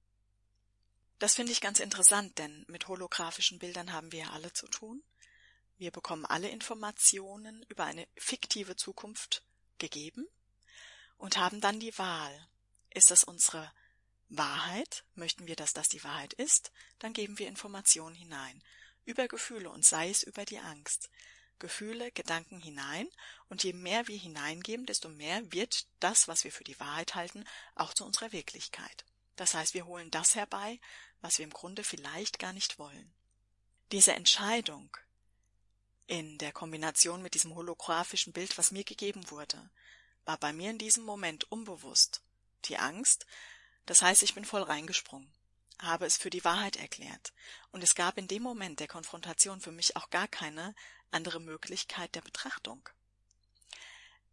Das 1.19 1.35
finde 1.35 1.51
ich 1.51 1.61
ganz 1.61 1.81
interessant, 1.81 2.39
denn 2.39 2.65
mit 2.69 2.87
holographischen 2.87 3.59
Bildern 3.59 3.93
haben 3.93 4.13
wir 4.13 4.21
ja 4.21 4.31
alle 4.31 4.53
zu 4.53 4.69
tun. 4.69 5.03
Wir 5.77 5.91
bekommen 5.91 6.25
alle 6.25 6.51
Informationen 6.51 7.65
über 7.69 7.85
eine 7.85 8.07
fiktive 8.17 8.77
Zukunft 8.77 9.45
gegeben 9.79 10.25
und 11.17 11.37
haben 11.37 11.61
dann 11.61 11.81
die 11.81 11.99
Wahl. 11.99 12.49
Ist 12.97 13.11
das 13.11 13.25
unsere 13.25 13.71
Wahrheit? 14.31 15.05
Möchten 15.17 15.47
wir, 15.47 15.55
dass 15.55 15.75
das 15.75 15.91
die 15.91 16.03
Wahrheit 16.03 16.33
ist? 16.33 16.73
Dann 16.99 17.13
geben 17.13 17.39
wir 17.39 17.47
Informationen 17.47 18.15
hinein. 18.15 18.65
Über 19.05 19.29
Gefühle 19.29 19.69
und 19.69 19.85
sei 19.85 20.09
es 20.09 20.23
über 20.23 20.47
die 20.47 20.61
Angst. 20.61 21.11
Gefühle, 21.59 22.11
Gedanken 22.13 22.59
hinein, 22.59 23.07
und 23.51 23.65
je 23.65 23.75
mehr 23.75 24.09
wir 24.09 24.17
hineingeben, 24.17 24.87
desto 24.87 25.11
mehr 25.11 25.53
wird 25.53 25.87
das, 26.01 26.27
was 26.27 26.45
wir 26.45 26.51
für 26.51 26.65
die 26.65 26.81
Wahrheit 26.81 27.15
halten, 27.15 27.45
auch 27.75 27.93
zu 27.93 28.07
unserer 28.07 28.33
Wirklichkeit. 28.33 29.05
Das 29.37 29.53
heißt, 29.53 29.75
wir 29.75 29.85
holen 29.85 30.11
das 30.11 30.35
herbei, 30.35 30.81
was 31.21 31.37
wir 31.37 31.45
im 31.45 31.53
Grunde 31.53 31.85
vielleicht 31.85 32.39
gar 32.39 32.55
nicht 32.55 32.79
wollen. 32.79 33.13
Diese 33.93 34.15
Entscheidung 34.15 34.97
in 36.07 36.39
der 36.39 36.53
Kombination 36.53 37.21
mit 37.21 37.35
diesem 37.35 37.55
holographischen 37.55 38.33
Bild, 38.33 38.57
was 38.57 38.71
mir 38.71 38.85
gegeben 38.85 39.31
wurde, 39.31 39.69
war 40.25 40.39
bei 40.39 40.55
mir 40.55 40.71
in 40.71 40.79
diesem 40.79 41.05
Moment 41.05 41.45
unbewusst 41.53 42.23
die 42.69 42.79
Angst, 42.79 43.27
das 43.87 44.03
heißt, 44.03 44.23
ich 44.23 44.35
bin 44.35 44.45
voll 44.45 44.63
reingesprungen 44.63 45.33
habe 45.81 46.07
es 46.07 46.17
für 46.17 46.31
die 46.31 46.45
Wahrheit 46.45 46.77
erklärt, 46.77 47.33
und 47.71 47.83
es 47.83 47.95
gab 47.95 48.17
in 48.19 48.29
dem 48.29 48.43
Moment 48.43 48.81
der 48.81 48.89
Konfrontation 48.89 49.61
für 49.61 49.73
mich 49.73 49.97
auch 49.97 50.11
gar 50.11 50.29
keine 50.29 50.75
andere 51.11 51.41
Möglichkeit 51.41 52.15
der 52.15 52.23
Betrachtung. 52.23 52.89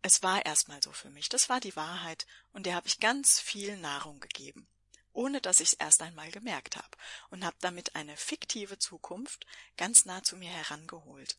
Es 0.02 0.24
war 0.24 0.46
erstmal 0.46 0.82
so 0.82 0.92
für 0.92 1.10
mich, 1.10 1.30
das 1.30 1.50
war 1.50 1.60
die 1.60 1.76
Wahrheit, 1.76 2.26
und 2.52 2.66
der 2.66 2.76
habe 2.76 2.88
ich 2.88 3.00
ganz 3.00 3.40
viel 3.40 3.78
Nahrung 3.78 4.20
gegeben, 4.20 4.68
ohne 5.12 5.42
dass 5.42 5.60
ich 5.60 5.74
es 5.74 5.74
erst 5.74 6.02
einmal 6.02 6.32
gemerkt 6.32 6.78
habe, 6.78 6.98
und 7.30 7.46
habe 7.46 7.58
damit 7.60 7.96
eine 7.96 8.16
fiktive 8.18 8.80
Zukunft 8.80 9.46
ganz 9.78 10.06
nah 10.06 10.24
zu 10.24 10.38
mir 10.38 10.50
herangeholt, 10.50 11.38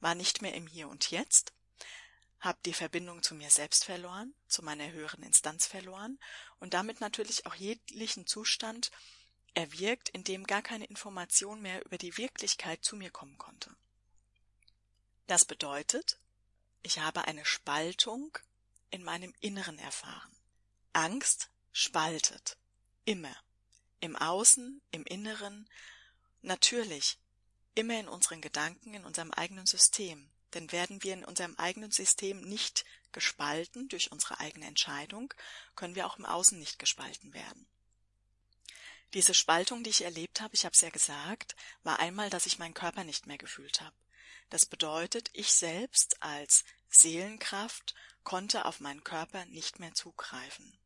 war 0.00 0.14
nicht 0.14 0.42
mehr 0.42 0.54
im 0.54 0.66
Hier 0.66 0.88
und 0.88 1.10
Jetzt, 1.10 1.52
habe 2.42 2.58
die 2.66 2.74
Verbindung 2.74 3.22
zu 3.22 3.36
mir 3.36 3.50
selbst 3.50 3.84
verloren, 3.84 4.34
zu 4.48 4.62
meiner 4.62 4.90
höheren 4.90 5.22
Instanz 5.22 5.66
verloren 5.66 6.18
und 6.58 6.74
damit 6.74 7.00
natürlich 7.00 7.46
auch 7.46 7.54
jeglichen 7.54 8.26
Zustand 8.26 8.90
erwirkt, 9.54 10.08
in 10.08 10.24
dem 10.24 10.44
gar 10.44 10.60
keine 10.60 10.86
Information 10.86 11.62
mehr 11.62 11.84
über 11.86 11.98
die 11.98 12.16
Wirklichkeit 12.16 12.84
zu 12.84 12.96
mir 12.96 13.10
kommen 13.10 13.38
konnte. 13.38 13.70
Das 15.28 15.44
bedeutet, 15.44 16.18
ich 16.82 16.98
habe 16.98 17.26
eine 17.26 17.44
Spaltung 17.44 18.36
in 18.90 19.04
meinem 19.04 19.32
Inneren 19.40 19.78
erfahren. 19.78 20.36
Angst 20.92 21.48
spaltet. 21.70 22.58
Immer. 23.04 23.34
Im 24.00 24.16
Außen, 24.16 24.82
im 24.90 25.04
Inneren, 25.04 25.70
natürlich, 26.40 27.18
immer 27.76 28.00
in 28.00 28.08
unseren 28.08 28.40
Gedanken, 28.40 28.94
in 28.94 29.04
unserem 29.04 29.30
eigenen 29.30 29.66
System. 29.66 30.31
Denn 30.54 30.70
werden 30.72 31.02
wir 31.02 31.14
in 31.14 31.24
unserem 31.24 31.56
eigenen 31.56 31.90
System 31.90 32.40
nicht 32.40 32.84
gespalten 33.12 33.88
durch 33.88 34.12
unsere 34.12 34.40
eigene 34.40 34.66
Entscheidung, 34.66 35.32
können 35.76 35.94
wir 35.94 36.06
auch 36.06 36.18
im 36.18 36.26
Außen 36.26 36.58
nicht 36.58 36.78
gespalten 36.78 37.32
werden. 37.32 37.66
Diese 39.14 39.34
Spaltung, 39.34 39.84
die 39.84 39.90
ich 39.90 40.04
erlebt 40.04 40.40
habe, 40.40 40.54
ich 40.54 40.64
habe 40.64 40.74
es 40.74 40.80
ja 40.80 40.88
gesagt, 40.88 41.54
war 41.82 41.98
einmal, 41.98 42.30
dass 42.30 42.46
ich 42.46 42.58
meinen 42.58 42.74
Körper 42.74 43.04
nicht 43.04 43.26
mehr 43.26 43.38
gefühlt 43.38 43.82
habe. 43.82 43.94
Das 44.48 44.64
bedeutet, 44.64 45.30
ich 45.34 45.52
selbst 45.52 46.22
als 46.22 46.64
Seelenkraft 46.88 47.94
konnte 48.24 48.64
auf 48.64 48.80
meinen 48.80 49.04
Körper 49.04 49.44
nicht 49.46 49.80
mehr 49.80 49.94
zugreifen. 49.94 50.78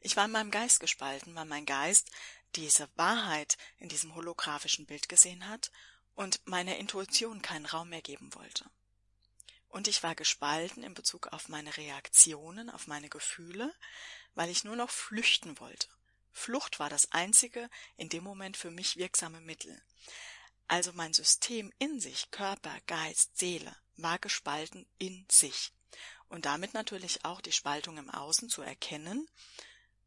Ich 0.00 0.16
war 0.16 0.24
in 0.24 0.30
meinem 0.30 0.50
Geist 0.50 0.80
gespalten, 0.80 1.34
weil 1.34 1.44
mein 1.44 1.66
Geist 1.66 2.10
diese 2.56 2.88
Wahrheit 2.96 3.58
in 3.78 3.88
diesem 3.88 4.14
holographischen 4.14 4.86
Bild 4.86 5.08
gesehen 5.08 5.46
hat 5.48 5.70
und 6.14 6.46
meiner 6.46 6.76
Intuition 6.76 7.42
keinen 7.42 7.66
Raum 7.66 7.90
mehr 7.90 8.02
geben 8.02 8.34
wollte. 8.34 8.64
Und 9.70 9.88
ich 9.88 10.02
war 10.02 10.14
gespalten 10.14 10.82
in 10.82 10.94
Bezug 10.94 11.28
auf 11.28 11.48
meine 11.48 11.76
Reaktionen, 11.76 12.70
auf 12.70 12.88
meine 12.88 13.08
Gefühle, 13.08 13.72
weil 14.34 14.50
ich 14.50 14.64
nur 14.64 14.76
noch 14.76 14.90
flüchten 14.90 15.58
wollte. 15.60 15.88
Flucht 16.32 16.78
war 16.78 16.90
das 16.90 17.12
einzige 17.12 17.70
in 17.96 18.08
dem 18.08 18.24
Moment 18.24 18.56
für 18.56 18.70
mich 18.70 18.96
wirksame 18.96 19.40
Mittel. 19.40 19.80
Also 20.66 20.92
mein 20.92 21.12
System 21.12 21.72
in 21.78 22.00
sich, 22.00 22.30
Körper, 22.30 22.76
Geist, 22.86 23.38
Seele, 23.38 23.74
war 23.96 24.18
gespalten 24.18 24.86
in 24.98 25.26
sich. 25.30 25.72
Und 26.28 26.46
damit 26.46 26.74
natürlich 26.74 27.24
auch 27.24 27.40
die 27.40 27.52
Spaltung 27.52 27.96
im 27.98 28.10
Außen 28.10 28.48
zu 28.48 28.62
erkennen, 28.62 29.28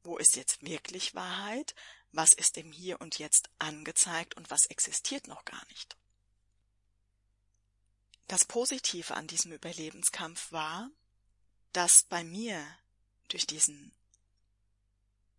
wo 0.03 0.17
ist 0.17 0.35
jetzt 0.35 0.61
wirklich 0.61 1.15
Wahrheit, 1.15 1.75
was 2.11 2.33
ist 2.33 2.57
im 2.57 2.71
Hier 2.71 3.01
und 3.01 3.17
Jetzt 3.19 3.49
angezeigt 3.59 4.35
und 4.35 4.49
was 4.51 4.65
existiert 4.67 5.27
noch 5.27 5.45
gar 5.45 5.65
nicht. 5.69 5.97
Das 8.27 8.45
Positive 8.45 9.13
an 9.15 9.27
diesem 9.27 9.51
Überlebenskampf 9.51 10.51
war, 10.51 10.89
dass 11.73 12.03
bei 12.03 12.23
mir 12.23 12.65
durch 13.27 13.45
diesen 13.45 13.93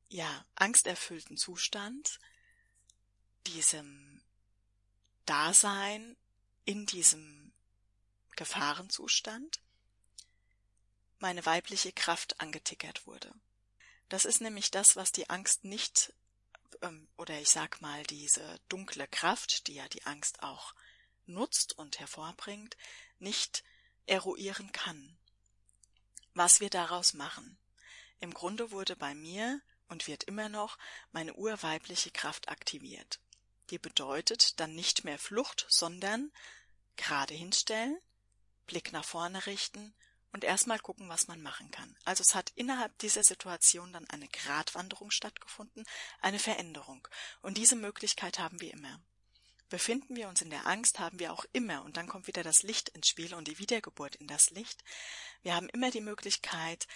ja, 0.08 0.44
angsterfüllten 0.54 1.36
Zustand, 1.36 2.18
diesem 3.46 4.22
Dasein 5.26 6.16
in 6.64 6.86
diesem 6.86 7.52
Gefahrenzustand, 8.36 9.60
meine 11.18 11.44
weibliche 11.46 11.92
Kraft 11.92 12.40
angetickert 12.40 13.06
wurde. 13.06 13.32
Das 14.08 14.24
ist 14.24 14.40
nämlich 14.40 14.70
das, 14.70 14.96
was 14.96 15.12
die 15.12 15.30
Angst 15.30 15.64
nicht, 15.64 16.12
ähm, 16.82 17.08
oder 17.16 17.40
ich 17.40 17.50
sag 17.50 17.80
mal, 17.80 18.02
diese 18.04 18.60
dunkle 18.68 19.08
Kraft, 19.08 19.66
die 19.66 19.74
ja 19.74 19.88
die 19.88 20.04
Angst 20.04 20.42
auch 20.42 20.74
nutzt 21.26 21.76
und 21.78 22.00
hervorbringt, 22.00 22.76
nicht 23.18 23.64
eruieren 24.06 24.72
kann. 24.72 25.16
Was 26.34 26.60
wir 26.60 26.70
daraus 26.70 27.14
machen. 27.14 27.58
Im 28.20 28.34
Grunde 28.34 28.70
wurde 28.70 28.96
bei 28.96 29.14
mir 29.14 29.60
und 29.88 30.06
wird 30.06 30.24
immer 30.24 30.48
noch 30.48 30.78
meine 31.12 31.34
urweibliche 31.34 32.10
Kraft 32.10 32.48
aktiviert. 32.48 33.20
Die 33.70 33.78
bedeutet 33.78 34.60
dann 34.60 34.74
nicht 34.74 35.04
mehr 35.04 35.18
Flucht, 35.18 35.66
sondern 35.68 36.32
gerade 36.96 37.34
hinstellen, 37.34 37.98
Blick 38.66 38.92
nach 38.92 39.04
vorne 39.04 39.46
richten 39.46 39.94
und 40.32 40.44
erstmal 40.44 40.80
gucken, 40.80 41.08
was 41.08 41.28
man 41.28 41.40
machen 41.40 41.70
kann. 41.70 41.96
Also 42.04 42.22
es 42.22 42.34
hat 42.34 42.50
innerhalb 42.56 42.98
dieser 42.98 43.22
Situation 43.22 43.92
dann 43.92 44.08
eine 44.10 44.28
Gratwanderung 44.28 45.10
stattgefunden, 45.10 45.84
eine 46.20 46.38
Veränderung. 46.38 47.06
Und 47.40 47.56
diese 47.56 47.76
Möglichkeit 47.76 48.38
haben 48.38 48.60
wir 48.60 48.72
immer. 48.72 49.00
Befinden 49.74 50.14
wir 50.14 50.28
uns 50.28 50.40
in 50.40 50.50
der 50.50 50.68
Angst, 50.68 51.00
haben 51.00 51.18
wir 51.18 51.32
auch 51.32 51.44
immer, 51.52 51.82
und 51.82 51.96
dann 51.96 52.06
kommt 52.06 52.28
wieder 52.28 52.44
das 52.44 52.62
Licht 52.62 52.90
ins 52.90 53.08
Spiel 53.08 53.34
und 53.34 53.48
die 53.48 53.58
Wiedergeburt 53.58 54.14
in 54.14 54.28
das 54.28 54.50
Licht. 54.50 54.84
Wir 55.42 55.56
haben 55.56 55.68
immer 55.70 55.90
die 55.90 56.00
Möglichkeit, 56.00 56.86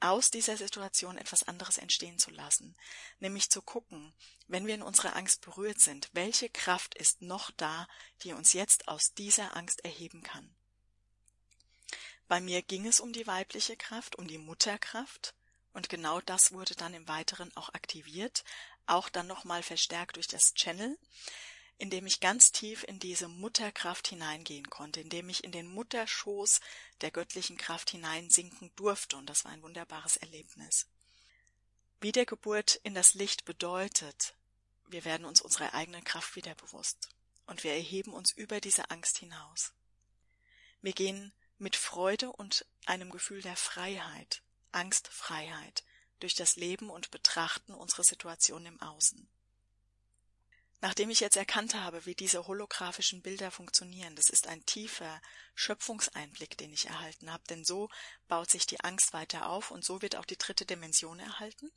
aus 0.00 0.30
dieser 0.30 0.58
Situation 0.58 1.16
etwas 1.16 1.44
anderes 1.44 1.78
entstehen 1.78 2.18
zu 2.18 2.30
lassen, 2.30 2.76
nämlich 3.20 3.48
zu 3.48 3.62
gucken, 3.62 4.12
wenn 4.48 4.66
wir 4.66 4.74
in 4.74 4.82
unserer 4.82 5.16
Angst 5.16 5.40
berührt 5.40 5.80
sind, 5.80 6.10
welche 6.12 6.50
Kraft 6.50 6.94
ist 6.94 7.22
noch 7.22 7.50
da, 7.52 7.88
die 8.22 8.34
uns 8.34 8.52
jetzt 8.52 8.86
aus 8.86 9.14
dieser 9.14 9.56
Angst 9.56 9.82
erheben 9.86 10.22
kann. 10.22 10.54
Bei 12.28 12.42
mir 12.42 12.60
ging 12.60 12.86
es 12.86 13.00
um 13.00 13.14
die 13.14 13.26
weibliche 13.26 13.78
Kraft, 13.78 14.16
um 14.16 14.28
die 14.28 14.36
Mutterkraft, 14.36 15.34
und 15.72 15.88
genau 15.88 16.20
das 16.20 16.52
wurde 16.52 16.74
dann 16.74 16.92
im 16.92 17.08
Weiteren 17.08 17.50
auch 17.56 17.70
aktiviert, 17.70 18.44
auch 18.84 19.08
dann 19.08 19.26
nochmal 19.26 19.62
verstärkt 19.62 20.16
durch 20.16 20.28
das 20.28 20.52
Channel, 20.52 20.98
indem 21.78 22.06
ich 22.06 22.20
ganz 22.20 22.52
tief 22.52 22.84
in 22.84 22.98
diese 22.98 23.28
Mutterkraft 23.28 24.08
hineingehen 24.08 24.68
konnte, 24.70 25.00
indem 25.00 25.28
ich 25.28 25.44
in 25.44 25.52
den 25.52 25.66
Mutterschoß 25.66 26.60
der 27.02 27.10
göttlichen 27.10 27.56
Kraft 27.56 27.90
hineinsinken 27.90 28.70
durfte, 28.76 29.16
und 29.16 29.26
das 29.28 29.44
war 29.44 29.52
ein 29.52 29.62
wunderbares 29.62 30.16
Erlebnis. 30.16 30.86
Wiedergeburt 32.00 32.76
in 32.82 32.94
das 32.94 33.14
Licht 33.14 33.44
bedeutet, 33.44 34.34
wir 34.88 35.04
werden 35.04 35.26
uns 35.26 35.40
unserer 35.40 35.74
eigenen 35.74 36.04
Kraft 36.04 36.36
wieder 36.36 36.54
bewusst 36.54 37.08
und 37.46 37.64
wir 37.64 37.72
erheben 37.72 38.12
uns 38.12 38.32
über 38.32 38.60
diese 38.60 38.90
Angst 38.90 39.18
hinaus. 39.18 39.72
Wir 40.82 40.92
gehen 40.92 41.32
mit 41.58 41.76
Freude 41.76 42.30
und 42.30 42.66
einem 42.86 43.10
Gefühl 43.10 43.42
der 43.42 43.56
Freiheit, 43.56 44.42
Angstfreiheit, 44.72 45.84
durch 46.20 46.34
das 46.34 46.56
Leben 46.56 46.90
und 46.90 47.10
Betrachten 47.10 47.74
unserer 47.74 48.04
Situation 48.04 48.64
im 48.66 48.80
Außen. 48.80 49.28
Nachdem 50.80 51.08
ich 51.08 51.20
jetzt 51.20 51.36
erkannt 51.36 51.74
habe, 51.74 52.04
wie 52.04 52.14
diese 52.14 52.46
holographischen 52.46 53.22
Bilder 53.22 53.50
funktionieren, 53.50 54.14
das 54.14 54.28
ist 54.28 54.46
ein 54.46 54.64
tiefer 54.66 55.22
Schöpfungseinblick, 55.54 56.58
den 56.58 56.72
ich 56.72 56.86
erhalten 56.86 57.32
habe, 57.32 57.42
denn 57.48 57.64
so 57.64 57.88
baut 58.28 58.50
sich 58.50 58.66
die 58.66 58.80
Angst 58.80 59.12
weiter 59.14 59.48
auf 59.48 59.70
und 59.70 59.84
so 59.84 60.02
wird 60.02 60.16
auch 60.16 60.26
die 60.26 60.36
dritte 60.36 60.66
Dimension 60.66 61.18
erhalten, 61.18 61.72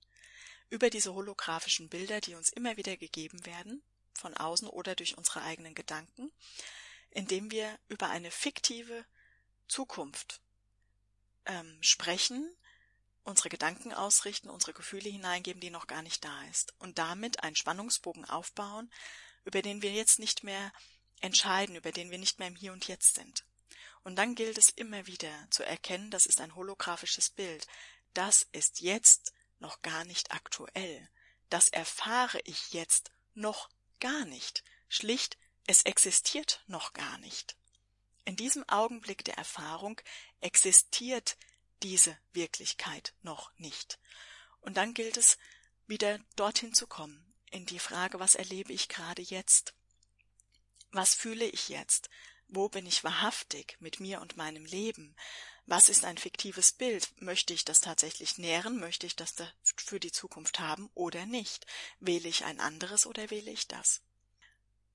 über 0.70 0.90
diese 0.90 1.14
holographischen 1.14 1.90
Bilder, 1.90 2.20
die 2.20 2.36
uns 2.36 2.50
immer 2.50 2.78
wieder 2.78 2.98
gegeben 2.98 3.46
werden, 3.46 3.82
von 4.14 4.36
außen 4.36 4.68
oder 4.68 4.96
durch 4.96 5.18
unsere 5.18 5.42
eigenen 5.42 5.76
Gedanken, 5.76 6.32
indem 7.10 7.52
wir 7.52 7.80
über 7.88 8.10
eine 8.10 8.32
fiktive 8.32 9.06
Zukunft 9.68 10.42
ähm, 11.46 11.78
sprechen, 11.82 12.54
unsere 13.30 13.50
Gedanken 13.50 13.94
ausrichten, 13.94 14.50
unsere 14.50 14.74
Gefühle 14.74 15.10
hineingeben, 15.10 15.62
die 15.62 15.70
noch 15.70 15.88
gar 15.88 16.02
nicht 16.02 16.26
da 16.26 16.44
ist. 16.46 16.74
Und 16.80 16.98
damit 16.98 17.44
einen 17.44 17.56
Spannungsbogen 17.56 18.26
aufbauen, 18.26 18.92
über 19.46 19.62
den 19.62 19.82
wir 19.82 19.92
jetzt 19.92 20.20
nicht 20.20 20.44
mehr 20.44 20.74
entscheiden, 21.22 21.76
über 21.76 21.92
den 21.92 22.12
wir 22.12 22.18
nicht 22.18 22.40
mehr 22.40 22.48
im 22.48 22.56
Hier 22.56 22.74
und 22.74 22.88
Jetzt 22.88 23.16
sind. 23.16 23.46
Und 24.04 24.16
dann 24.16 24.36
gilt 24.36 24.58
es 24.58 24.70
immer 24.70 25.08
wieder 25.08 25.32
zu 25.50 25.64
erkennen, 25.64 26.12
das 26.12 26.26
ist 26.26 26.42
ein 26.42 26.56
holographisches 26.56 27.30
Bild. 27.30 27.68
Das 28.14 28.48
ist 28.52 28.82
jetzt 28.82 29.34
noch 29.60 29.82
gar 29.82 30.04
nicht 30.06 30.32
aktuell. 30.32 31.10
Das 31.50 31.70
erfahre 31.70 32.40
ich 32.46 32.74
jetzt 32.74 33.12
noch 33.34 33.70
gar 34.00 34.26
nicht. 34.26 34.64
Schlicht, 34.88 35.38
es 35.68 35.84
existiert 35.84 36.64
noch 36.68 36.94
gar 36.94 37.18
nicht. 37.20 37.56
In 38.26 38.36
diesem 38.36 38.68
Augenblick 38.70 39.24
der 39.26 39.38
Erfahrung 39.38 40.00
existiert 40.42 41.38
diese 41.84 42.18
Wirklichkeit 42.34 43.14
noch 43.22 43.52
nicht. 43.58 44.00
Und 44.62 44.78
dann 44.78 44.94
gilt 44.94 45.18
es, 45.18 45.38
wieder 45.88 46.20
dorthin 46.36 46.74
zu 46.74 46.86
kommen, 46.86 47.34
in 47.50 47.66
die 47.66 47.80
Frage, 47.80 48.20
was 48.20 48.36
erlebe 48.36 48.74
ich 48.74 48.90
gerade 48.90 49.22
jetzt? 49.22 49.74
Was 50.92 51.16
fühle 51.16 51.46
ich 51.46 51.70
jetzt? 51.70 52.10
Wo 52.48 52.70
bin 52.70 52.86
ich 52.86 53.04
wahrhaftig 53.04 53.78
mit 53.80 54.00
mir 54.00 54.22
und 54.22 54.38
meinem 54.38 54.66
Leben? 54.66 55.16
Was 55.66 55.90
ist 55.90 56.04
ein 56.04 56.18
fiktives 56.18 56.72
Bild? 56.72 57.10
Möchte 57.22 57.54
ich 57.54 57.64
das 57.64 57.80
tatsächlich 57.82 58.40
nähren? 58.40 58.80
Möchte 58.80 59.06
ich 59.06 59.16
das 59.16 59.36
für 59.64 60.00
die 60.00 60.12
Zukunft 60.12 60.60
haben 60.60 60.90
oder 60.96 61.28
nicht? 61.28 61.68
Wähle 62.00 62.28
ich 62.28 62.44
ein 62.46 62.60
anderes 62.60 63.06
oder 63.06 63.30
wähle 63.30 63.52
ich 63.52 63.68
das? 63.68 64.02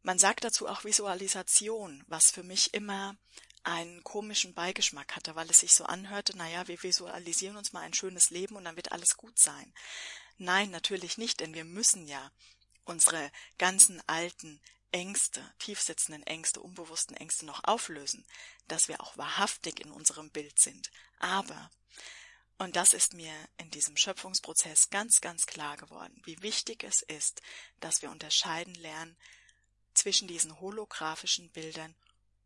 Man 0.03 0.19
sagt 0.19 0.45
dazu 0.45 0.67
auch 0.67 0.85
Visualisation, 0.85 2.05
was 2.09 2.31
für 2.31 2.43
mich 2.43 2.75
immer 2.75 3.17
einen 3.64 4.04
komischen 4.04 4.54
Beigeschmack 4.54 5.16
hatte, 5.16 5.35
weil 5.35 5.50
es 5.50 5.61
sich 5.61 5.75
so 5.75 5.85
anhörte, 5.85 6.37
naja, 6.37 6.68
wir 6.68 6.83
visualisieren 6.83 7.56
uns 7.56 7.73
mal 7.73 7.80
ein 7.80 7.94
schönes 7.94 8.30
Leben 8.30 8.56
und 8.56 8.64
dann 8.64 8.76
wird 8.76 8.92
alles 8.92 9.16
gut 9.16 9.38
sein. 9.38 9.73
Nein, 10.37 10.71
natürlich 10.71 11.16
nicht, 11.18 11.40
denn 11.40 11.55
wir 11.55 11.64
müssen 11.64 12.07
ja 12.07 12.31
unsere 12.85 13.31
ganzen 13.57 14.07
alten 14.07 14.61
Ängste, 14.92 15.42
tiefsitzenden 15.59 16.22
Ängste, 16.24 16.61
unbewussten 16.61 17.16
Ängste 17.16 17.46
noch 17.46 17.64
auflösen, 17.64 18.24
dass 18.68 18.88
wir 18.88 19.00
auch 19.00 19.16
wahrhaftig 19.16 19.81
in 19.81 19.90
unserem 19.90 20.31
Bild 20.31 20.59
sind. 20.59 20.90
Aber, 21.18 21.70
und 22.59 22.77
das 22.77 22.92
ist 22.92 23.14
mir 23.14 23.33
in 23.57 23.70
diesem 23.70 23.96
Schöpfungsprozess 23.96 24.90
ganz, 24.90 25.20
ganz 25.20 25.46
klar 25.46 25.77
geworden, 25.77 26.20
wie 26.24 26.40
wichtig 26.42 26.85
es 26.85 27.03
ist, 27.03 27.40
dass 27.81 28.03
wir 28.03 28.11
unterscheiden 28.11 28.74
lernen 28.74 29.16
zwischen 29.94 30.29
diesen 30.29 30.61
holographischen 30.61 31.50
Bildern 31.50 31.94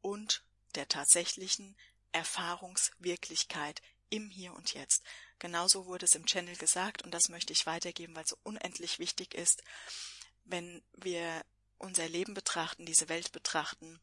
und 0.00 0.42
der 0.74 0.88
tatsächlichen 0.88 1.76
Erfahrungswirklichkeit 2.12 3.82
im 4.10 4.30
Hier 4.30 4.54
und 4.54 4.74
Jetzt. 4.74 5.02
Genauso 5.38 5.86
wurde 5.86 6.06
es 6.06 6.14
im 6.14 6.26
Channel 6.26 6.56
gesagt 6.56 7.02
und 7.02 7.12
das 7.12 7.28
möchte 7.28 7.52
ich 7.52 7.66
weitergeben, 7.66 8.16
weil 8.16 8.24
es 8.24 8.30
so 8.30 8.38
unendlich 8.42 8.98
wichtig 8.98 9.34
ist, 9.34 9.62
wenn 10.44 10.82
wir 10.96 11.44
unser 11.78 12.08
Leben 12.08 12.34
betrachten, 12.34 12.86
diese 12.86 13.08
Welt 13.08 13.32
betrachten, 13.32 14.00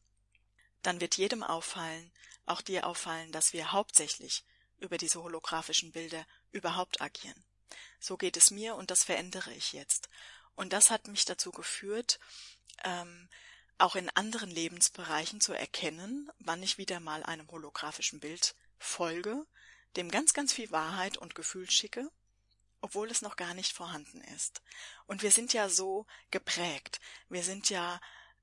dann 0.82 1.02
wird 1.02 1.18
jedem 1.18 1.44
auffallen, 1.44 2.12
auch 2.46 2.62
dir 2.62 2.86
auffallen, 2.86 3.32
dass 3.32 3.54
wir 3.54 3.72
hauptsächlich 3.72 4.46
über 4.78 4.98
diese 4.98 5.22
holographischen 5.22 5.92
Bilder 5.92 6.26
überhaupt 6.52 7.02
agieren. 7.02 7.44
So 8.00 8.18
geht 8.18 8.38
es 8.38 8.52
mir 8.52 8.76
und 8.76 8.92
das 8.92 9.04
verändere 9.04 9.54
ich 9.54 9.74
jetzt. 9.74 10.10
Und 10.56 10.74
das 10.74 10.90
hat 10.90 11.08
mich 11.08 11.26
dazu 11.26 11.52
geführt, 11.52 12.20
ähm, 12.84 13.28
auch 13.78 13.96
in 13.96 14.10
anderen 14.12 14.50
Lebensbereichen 14.50 15.42
zu 15.42 15.54
erkennen, 15.54 16.32
wann 16.40 16.64
ich 16.64 16.78
wieder 16.78 17.00
mal 17.00 17.24
einem 17.24 17.50
holographischen 17.52 18.20
Bild 18.20 18.56
folge, 18.78 19.46
dem 19.96 20.10
ganz, 20.12 20.34
ganz 20.34 20.54
viel 20.54 20.72
Wahrheit 20.72 21.18
und 21.18 21.36
Gefühl 21.36 21.70
schicke, 21.70 22.10
obwohl 22.82 23.10
es 23.10 23.22
noch 23.22 23.36
gar 23.36 23.54
nicht 23.54 23.74
vorhanden 23.74 24.22
ist. 24.36 24.62
Und 25.08 25.24
wir 25.24 25.32
sind 25.32 25.54
ja 25.54 25.70
so 25.70 26.06
geprägt. 26.32 27.00
Wir 27.30 27.44
sind 27.44 27.70
ja 27.70 28.00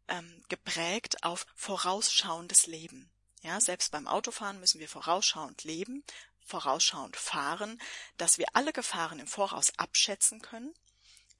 ähm, 0.08 0.42
geprägt 0.48 1.22
auf 1.22 1.46
vorausschauendes 1.54 2.66
Leben. 2.66 3.10
Ja, 3.42 3.60
selbst 3.60 3.90
beim 3.90 4.06
Autofahren 4.06 4.60
müssen 4.60 4.80
wir 4.80 4.88
vorausschauend 4.88 5.64
leben, 5.64 6.04
vorausschauend 6.44 7.16
fahren, 7.16 7.80
dass 8.16 8.38
wir 8.38 8.46
alle 8.52 8.72
Gefahren 8.72 9.18
im 9.18 9.26
Voraus 9.26 9.72
abschätzen 9.78 10.42
können 10.42 10.72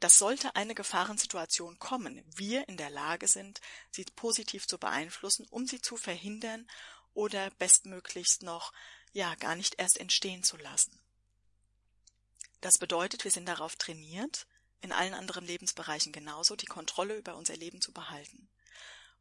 dass 0.03 0.19
sollte 0.19 0.57
eine 0.57 0.75
Gefahrensituation 0.75 1.79
kommen, 1.79 2.25
wir 2.35 2.69
in 2.69 2.77
der 2.77 2.91
Lage 2.91 3.29
sind, 3.29 3.61
sie 3.93 4.05
positiv 4.05 4.67
zu 4.67 4.77
beeinflussen, 4.77 5.47
um 5.49 5.65
sie 5.67 5.81
zu 5.81 5.97
verhindern 5.97 6.67
oder 7.15 7.51
bestmöglichst 7.51 8.43
noch 8.43 8.73
ja 9.13 9.37
gar 9.37 9.55
nicht 9.55 9.77
erst 9.79 9.99
entstehen 9.99 10.43
zu 10.43 10.57
lassen. 10.57 10.99
Das 12.61 12.79
bedeutet, 12.79 13.23
wir 13.23 13.31
sind 13.31 13.47
darauf 13.47 13.77
trainiert, 13.77 14.49
in 14.81 14.91
allen 14.91 15.15
anderen 15.15 15.47
Lebensbereichen 15.47 16.13
genauso 16.13 16.57
die 16.57 16.67
Kontrolle 16.67 17.17
über 17.17 17.37
unser 17.37 17.57
Leben 17.57 17.81
zu 17.81 17.93
behalten. 17.93 18.49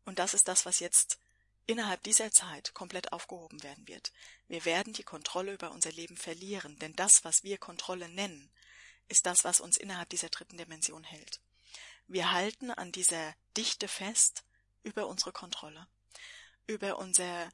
Und 0.05 0.17
das 0.17 0.33
ist 0.33 0.47
das, 0.47 0.65
was 0.65 0.79
jetzt 0.79 1.19
innerhalb 1.67 2.01
dieser 2.01 2.31
Zeit 2.31 2.73
komplett 2.73 3.13
aufgehoben 3.13 3.61
werden 3.61 3.87
wird. 3.87 4.11
Wir 4.47 4.65
werden 4.65 4.93
die 4.93 5.03
Kontrolle 5.03 5.53
über 5.53 5.71
unser 5.71 5.91
Leben 5.91 6.17
verlieren, 6.17 6.79
denn 6.79 6.95
das, 6.95 7.23
was 7.23 7.43
wir 7.43 7.59
Kontrolle 7.59 8.09
nennen, 8.09 8.51
ist 9.11 9.25
das, 9.25 9.43
was 9.43 9.59
uns 9.59 9.77
innerhalb 9.77 10.09
dieser 10.09 10.29
dritten 10.29 10.57
Dimension 10.57 11.03
hält. 11.03 11.41
Wir 12.07 12.31
halten 12.31 12.71
an 12.71 12.91
dieser 12.91 13.35
Dichte 13.55 13.87
fest 13.87 14.43
über 14.83 15.07
unsere 15.07 15.31
Kontrolle, 15.31 15.87
über 16.67 16.97
unsere 16.97 17.51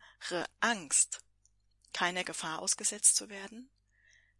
Angst, 0.59 1.19
keiner 1.93 2.23
Gefahr 2.23 2.59
ausgesetzt 2.59 3.15
zu 3.15 3.29
werden, 3.29 3.69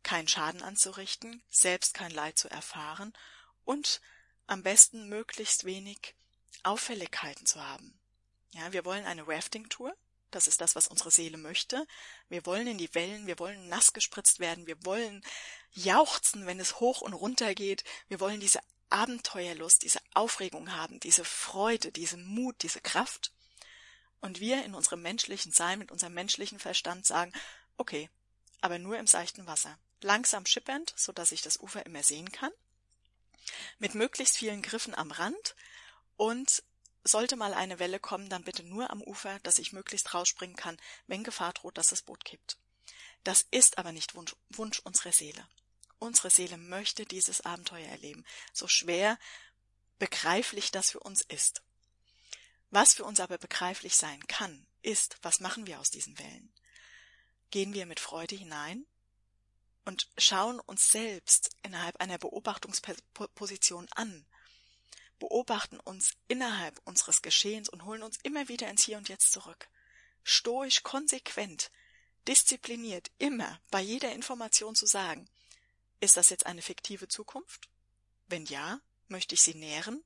keinen 0.04 0.28
Schaden 0.28 0.62
anzurichten, 0.62 1.44
selbst 1.50 1.94
kein 1.94 2.12
Leid 2.12 2.38
zu 2.38 2.50
erfahren 2.50 3.14
und 3.66 4.00
am 4.46 4.64
besten 4.64 5.10
möglichst 5.10 5.66
wenig 5.66 6.16
Auffälligkeiten 6.64 7.46
zu 7.46 7.62
haben. 7.62 8.00
Ja, 8.54 8.72
wir 8.72 8.86
wollen 8.86 9.06
eine 9.06 9.28
Rafting-Tour, 9.28 9.96
das 10.32 10.48
ist 10.48 10.62
das, 10.62 10.76
was 10.76 10.88
unsere 10.88 11.12
Seele 11.12 11.38
möchte. 11.38 11.86
Wir 12.30 12.46
wollen 12.46 12.68
in 12.68 12.78
die 12.78 12.94
Wellen, 12.94 13.28
wir 13.28 13.40
wollen 13.40 13.70
nass 13.70 13.94
gespritzt 13.94 14.40
werden, 14.40 14.68
wir 14.68 14.84
wollen 14.86 15.24
jauchzen, 15.72 16.46
wenn 16.46 16.60
es 16.60 16.80
hoch 16.80 17.02
und 17.02 17.14
runter 17.14 17.56
geht. 17.56 17.84
Wir 18.08 18.20
wollen 18.20 18.40
diese 18.40 18.60
Abenteuerlust, 18.90 19.84
diese 19.84 20.00
Aufregung 20.14 20.74
haben, 20.74 21.00
diese 21.00 21.26
Freude, 21.26 21.92
diesen 21.92 22.26
Mut, 22.26 22.64
diese 22.64 22.82
Kraft. 22.82 23.32
Und 24.20 24.40
wir 24.40 24.66
in 24.66 24.74
unserem 24.74 25.02
menschlichen 25.02 25.52
Sein, 25.52 25.80
mit 25.80 25.92
unserem 25.92 26.14
menschlichen 26.14 26.60
Verstand 26.60 27.06
sagen, 27.06 27.32
okay, 27.78 28.10
aber 28.62 28.80
nur 28.80 28.98
im 28.98 29.08
seichten 29.08 29.46
Wasser. 29.46 29.78
Langsam 30.02 30.46
schippernd, 30.46 30.94
so 30.96 31.12
dass 31.12 31.32
ich 31.32 31.42
das 31.42 31.60
Ufer 31.60 31.86
immer 31.86 32.04
sehen 32.04 32.32
kann. 32.32 32.52
Mit 33.80 33.96
möglichst 33.96 34.38
vielen 34.38 34.62
Griffen 34.62 34.96
am 34.96 35.12
Rand 35.12 35.56
und 36.18 36.64
sollte 37.08 37.36
mal 37.36 37.54
eine 37.54 37.80
Welle 37.80 38.00
kommen, 38.00 38.30
dann 38.30 38.44
bitte 38.44 38.64
nur 38.64 38.90
am 38.90 39.02
Ufer, 39.02 39.40
dass 39.40 39.60
ich 39.60 39.74
möglichst 39.74 40.14
rausspringen 40.14 40.56
kann, 40.56 40.78
wenn 41.08 41.24
Gefahr 41.24 41.54
droht, 41.54 41.78
dass 41.78 41.88
das 41.88 42.02
Boot 42.02 42.26
kippt. 42.26 42.58
Das 43.24 43.46
ist 43.52 43.78
aber 43.78 43.92
nicht 43.92 44.16
Wunsch, 44.16 44.36
Wunsch 44.50 44.80
unserer 44.80 45.12
Seele. 45.12 45.48
Unsere 46.00 46.30
Seele 46.30 46.58
möchte 46.58 47.06
dieses 47.06 47.42
Abenteuer 47.42 47.88
erleben, 47.88 48.24
so 48.54 48.68
schwer 48.68 49.18
begreiflich 50.00 50.72
das 50.72 50.92
für 50.92 51.00
uns 51.00 51.22
ist. 51.22 51.64
Was 52.70 52.94
für 52.94 53.06
uns 53.06 53.20
aber 53.20 53.38
begreiflich 53.38 53.96
sein 53.96 54.26
kann, 54.28 54.68
ist, 54.82 55.18
was 55.22 55.40
machen 55.40 55.68
wir 55.68 55.80
aus 55.80 55.90
diesen 55.90 56.18
Wellen? 56.20 56.52
Gehen 57.50 57.74
wir 57.74 57.86
mit 57.86 58.00
Freude 58.00 58.36
hinein 58.36 58.86
und 59.86 60.10
schauen 60.18 60.60
uns 60.60 60.92
selbst 60.92 61.52
innerhalb 61.64 62.00
einer 62.02 62.18
Beobachtungsposition 62.18 63.88
an, 63.96 64.26
beobachten 65.20 65.80
uns 65.80 66.14
innerhalb 66.28 66.80
unseres 66.86 67.22
Geschehens 67.22 67.70
und 67.70 67.86
holen 67.86 68.04
uns 68.04 68.18
immer 68.24 68.48
wieder 68.48 68.70
ins 68.70 68.84
Hier 68.84 68.98
und 68.98 69.10
Jetzt 69.10 69.32
zurück. 69.32 69.70
Stoisch, 70.24 70.84
konsequent, 70.84 71.72
diszipliniert, 72.28 73.10
immer 73.18 73.60
bei 73.72 73.82
jeder 73.82 74.12
Information 74.14 74.76
zu 74.76 74.86
sagen, 74.86 75.28
ist 76.00 76.18
das 76.18 76.30
jetzt 76.30 76.46
eine 76.46 76.62
fiktive 76.62 77.08
Zukunft? 77.08 77.70
Wenn 78.28 78.46
ja, 78.46 78.80
möchte 79.08 79.36
ich 79.36 79.42
sie 79.42 79.56
nähren? 79.56 80.04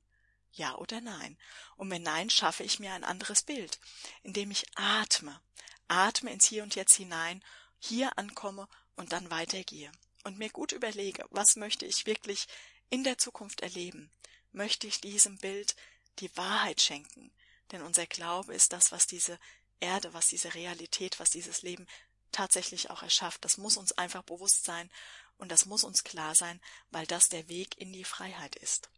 Ja 0.52 0.76
oder 0.76 1.00
nein? 1.00 1.38
Und 1.76 1.90
wenn 1.90 2.02
nein, 2.02 2.30
schaffe 2.30 2.62
ich 2.62 2.78
mir 2.78 2.92
ein 2.92 3.04
anderes 3.04 3.42
Bild, 3.42 3.78
indem 4.22 4.50
ich 4.50 4.66
atme, 4.74 5.40
atme 5.88 6.32
ins 6.32 6.46
Hier 6.46 6.62
und 6.62 6.74
Jetzt 6.74 6.94
hinein, 6.94 7.42
hier 7.78 8.16
ankomme 8.16 8.68
und 8.96 9.12
dann 9.12 9.30
weitergehe 9.30 9.90
und 10.24 10.38
mir 10.38 10.50
gut 10.50 10.72
überlege, 10.72 11.26
was 11.30 11.56
möchte 11.56 11.86
ich 11.86 12.06
wirklich 12.06 12.46
in 12.90 13.04
der 13.04 13.18
Zukunft 13.18 13.60
erleben? 13.60 14.10
Möchte 14.52 14.86
ich 14.86 15.00
diesem 15.00 15.38
Bild 15.38 15.74
die 16.18 16.34
Wahrheit 16.36 16.80
schenken? 16.80 17.32
Denn 17.70 17.82
unser 17.82 18.06
Glaube 18.06 18.54
ist 18.54 18.72
das, 18.72 18.92
was 18.92 19.06
diese 19.06 19.38
Erde, 19.80 20.12
was 20.12 20.28
diese 20.28 20.54
Realität, 20.54 21.18
was 21.18 21.30
dieses 21.30 21.62
Leben 21.62 21.86
tatsächlich 22.30 22.90
auch 22.90 23.02
erschafft. 23.02 23.44
Das 23.44 23.58
muss 23.58 23.76
uns 23.76 23.92
einfach 23.92 24.22
bewusst 24.22 24.64
sein 24.64 24.90
und 25.38 25.50
das 25.50 25.66
muss 25.66 25.84
uns 25.84 26.04
klar 26.04 26.34
sein, 26.34 26.60
weil 26.90 27.06
das 27.06 27.28
der 27.28 27.48
Weg 27.48 27.78
in 27.78 27.92
die 27.92 28.04
Freiheit 28.04 28.56
ist. 28.56 28.90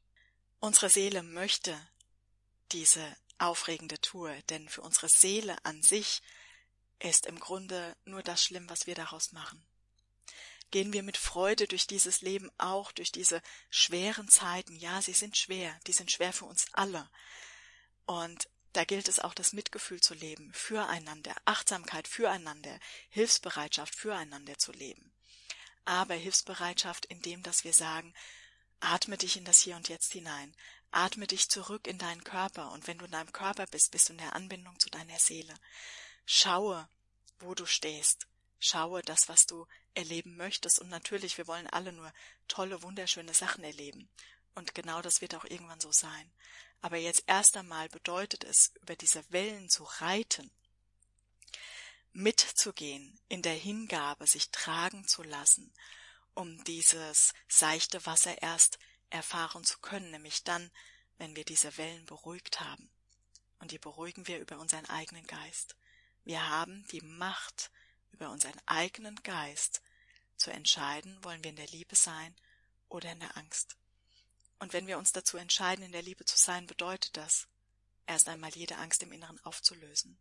Unsere 0.60 0.90
Seele 0.90 1.22
möchte 1.22 1.78
diese 2.72 3.16
aufregende 3.38 4.00
Tour, 4.00 4.34
denn 4.50 4.68
für 4.68 4.82
unsere 4.82 5.08
Seele 5.08 5.56
an 5.64 5.82
sich 5.82 6.22
ist 6.98 7.26
im 7.26 7.38
Grunde 7.38 7.96
nur 8.04 8.22
das 8.22 8.42
schlimm, 8.42 8.68
was 8.68 8.86
wir 8.86 8.94
daraus 8.94 9.32
machen. 9.32 9.64
Gehen 10.74 10.92
wir 10.92 11.04
mit 11.04 11.16
Freude 11.16 11.68
durch 11.68 11.86
dieses 11.86 12.20
Leben 12.20 12.50
auch, 12.58 12.90
durch 12.90 13.12
diese 13.12 13.40
schweren 13.70 14.28
Zeiten. 14.28 14.74
Ja, 14.74 15.00
sie 15.00 15.12
sind 15.12 15.36
schwer, 15.36 15.78
die 15.86 15.92
sind 15.92 16.10
schwer 16.10 16.32
für 16.32 16.46
uns 16.46 16.66
alle. 16.72 17.08
Und 18.06 18.48
da 18.72 18.82
gilt 18.82 19.06
es 19.06 19.20
auch, 19.20 19.34
das 19.34 19.52
Mitgefühl 19.52 20.00
zu 20.00 20.14
leben, 20.14 20.52
füreinander, 20.52 21.32
Achtsamkeit 21.44 22.08
füreinander, 22.08 22.80
Hilfsbereitschaft 23.08 23.94
füreinander 23.94 24.58
zu 24.58 24.72
leben. 24.72 25.12
Aber 25.84 26.14
Hilfsbereitschaft 26.14 27.06
in 27.06 27.22
dem, 27.22 27.44
dass 27.44 27.62
wir 27.62 27.72
sagen, 27.72 28.12
atme 28.80 29.16
dich 29.16 29.36
in 29.36 29.44
das 29.44 29.60
Hier 29.60 29.76
und 29.76 29.88
Jetzt 29.88 30.10
hinein, 30.10 30.56
atme 30.90 31.28
dich 31.28 31.48
zurück 31.48 31.86
in 31.86 31.98
deinen 31.98 32.24
Körper 32.24 32.72
und 32.72 32.88
wenn 32.88 32.98
du 32.98 33.04
in 33.04 33.12
deinem 33.12 33.30
Körper 33.30 33.68
bist, 33.68 33.92
bist 33.92 34.08
du 34.08 34.14
in 34.14 34.18
der 34.18 34.34
Anbindung 34.34 34.76
zu 34.80 34.90
deiner 34.90 35.20
Seele. 35.20 35.54
Schaue, 36.26 36.88
wo 37.38 37.54
du 37.54 37.64
stehst. 37.64 38.26
Schaue 38.66 39.02
das, 39.02 39.28
was 39.28 39.44
du 39.44 39.66
erleben 39.92 40.38
möchtest. 40.38 40.78
Und 40.78 40.88
natürlich, 40.88 41.36
wir 41.36 41.46
wollen 41.46 41.66
alle 41.66 41.92
nur 41.92 42.10
tolle, 42.48 42.82
wunderschöne 42.82 43.34
Sachen 43.34 43.62
erleben. 43.62 44.08
Und 44.54 44.74
genau 44.74 45.02
das 45.02 45.20
wird 45.20 45.34
auch 45.34 45.44
irgendwann 45.44 45.80
so 45.80 45.92
sein. 45.92 46.32
Aber 46.80 46.96
jetzt 46.96 47.24
erst 47.26 47.58
einmal 47.58 47.90
bedeutet 47.90 48.42
es, 48.42 48.72
über 48.80 48.96
diese 48.96 49.22
Wellen 49.30 49.68
zu 49.68 49.84
reiten, 49.84 50.50
mitzugehen, 52.14 53.20
in 53.28 53.42
der 53.42 53.52
Hingabe, 53.52 54.26
sich 54.26 54.50
tragen 54.50 55.06
zu 55.06 55.22
lassen, 55.22 55.70
um 56.32 56.64
dieses 56.64 57.34
seichte 57.48 58.06
Wasser 58.06 58.40
erst 58.40 58.78
erfahren 59.10 59.64
zu 59.64 59.78
können, 59.80 60.10
nämlich 60.10 60.42
dann, 60.42 60.70
wenn 61.18 61.36
wir 61.36 61.44
diese 61.44 61.76
Wellen 61.76 62.06
beruhigt 62.06 62.60
haben. 62.60 62.88
Und 63.58 63.72
die 63.72 63.78
beruhigen 63.78 64.26
wir 64.26 64.38
über 64.38 64.58
unseren 64.58 64.86
eigenen 64.86 65.26
Geist. 65.26 65.76
Wir 66.24 66.48
haben 66.48 66.86
die 66.92 67.02
Macht, 67.02 67.70
über 68.14 68.30
unseren 68.30 68.58
eigenen 68.66 69.16
Geist 69.22 69.82
zu 70.36 70.50
entscheiden, 70.50 71.22
wollen 71.24 71.42
wir 71.42 71.50
in 71.50 71.56
der 71.56 71.66
Liebe 71.66 71.96
sein 71.96 72.34
oder 72.88 73.10
in 73.10 73.20
der 73.20 73.36
Angst. 73.36 73.76
Und 74.60 74.72
wenn 74.72 74.86
wir 74.86 74.98
uns 74.98 75.12
dazu 75.12 75.36
entscheiden, 75.36 75.84
in 75.84 75.92
der 75.92 76.02
Liebe 76.02 76.24
zu 76.24 76.38
sein, 76.38 76.66
bedeutet 76.66 77.16
das, 77.16 77.48
erst 78.06 78.28
einmal 78.28 78.54
jede 78.54 78.76
Angst 78.76 79.02
im 79.02 79.12
Inneren 79.12 79.42
aufzulösen. 79.44 80.18